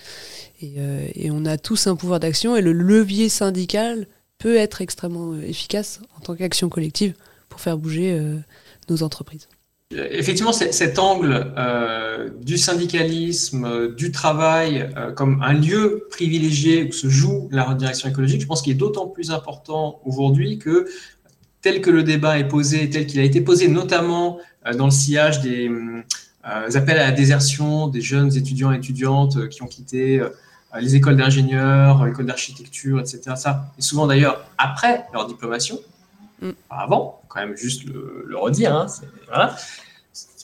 [0.59, 4.07] Et on a tous un pouvoir d'action et le levier syndical
[4.39, 7.13] peut être extrêmement efficace en tant qu'action collective
[7.49, 8.17] pour faire bouger
[8.89, 9.47] nos entreprises.
[9.91, 17.09] Effectivement, cet angle euh, du syndicalisme, du travail, euh, comme un lieu privilégié où se
[17.09, 20.87] joue la redirection écologique, je pense qu'il est d'autant plus important aujourd'hui que
[21.63, 24.37] tel que le débat est posé, tel qu'il a été posé notamment
[24.67, 25.71] euh, dans le sillage des
[26.43, 30.21] appels à la désertion des jeunes étudiants et étudiantes qui ont quitté
[30.79, 33.21] les écoles d'ingénieurs, l'école d'architecture, etc.
[33.35, 35.79] Ça, et souvent d'ailleurs après leur diplomation,
[36.41, 36.49] mm.
[36.69, 38.75] avant, quand même juste le, redire.
[38.75, 39.55] Hein, c'est, voilà.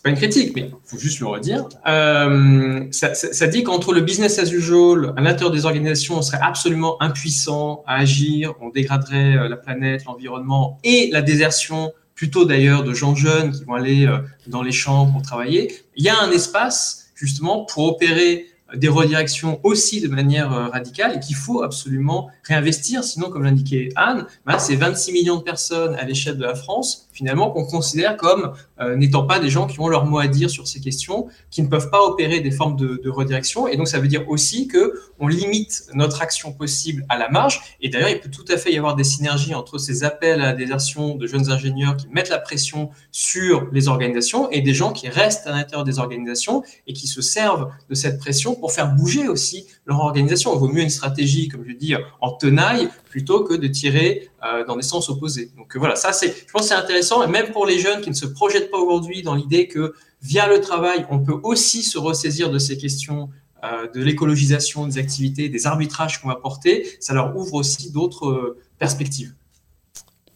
[0.06, 1.68] Pas une critique, mais il faut juste le redire.
[1.88, 7.02] Euh, ça, dit qu'entre le business as usual, à l'intérieur des organisations, on serait absolument
[7.02, 12.94] impuissant à agir, on dégraderait euh, la planète, l'environnement et la désertion, plutôt d'ailleurs de
[12.94, 15.74] gens jeunes qui vont aller euh, dans les champs pour travailler.
[15.96, 21.16] Il y a un espace justement pour opérer des redirections aussi de manière euh, radicale
[21.16, 23.04] et qu'il faut absolument réinvestir.
[23.04, 27.05] Sinon, comme l'indiquait Anne, bah, c'est 26 millions de personnes à l'échelle de la France,
[27.16, 30.50] finalement, qu'on considère comme euh, n'étant pas des gens qui ont leur mot à dire
[30.50, 33.68] sur ces questions, qui ne peuvent pas opérer des formes de, redirection.
[33.68, 37.62] Et donc, ça veut dire aussi que on limite notre action possible à la marge.
[37.80, 40.48] Et d'ailleurs, il peut tout à fait y avoir des synergies entre ces appels à
[40.48, 44.92] la désertion de jeunes ingénieurs qui mettent la pression sur les organisations et des gens
[44.92, 48.94] qui restent à l'intérieur des organisations et qui se servent de cette pression pour faire
[48.94, 50.54] bouger aussi leur organisation.
[50.54, 54.66] Il vaut mieux une stratégie, comme je dis, en tenaille plutôt que de tirer euh,
[54.66, 55.52] dans des sens opposés.
[55.58, 58.10] Donc euh, voilà, ça c'est, je pense c'est intéressant, et même pour les jeunes qui
[58.10, 61.98] ne se projettent pas aujourd'hui dans l'idée que via le travail, on peut aussi se
[61.98, 63.30] ressaisir de ces questions
[63.64, 68.58] euh, de l'écologisation des activités, des arbitrages qu'on va porter, ça leur ouvre aussi d'autres
[68.80, 69.34] perspectives.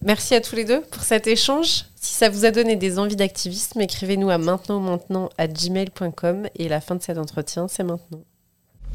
[0.02, 1.86] Merci à tous les deux pour cet échange.
[1.96, 6.80] Si ça vous a donné des envies d'activisme, écrivez-nous à maintenant maintenant gmail.com et la
[6.80, 8.24] fin de cet entretien, c'est maintenant.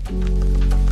[0.07, 0.84] Thank you.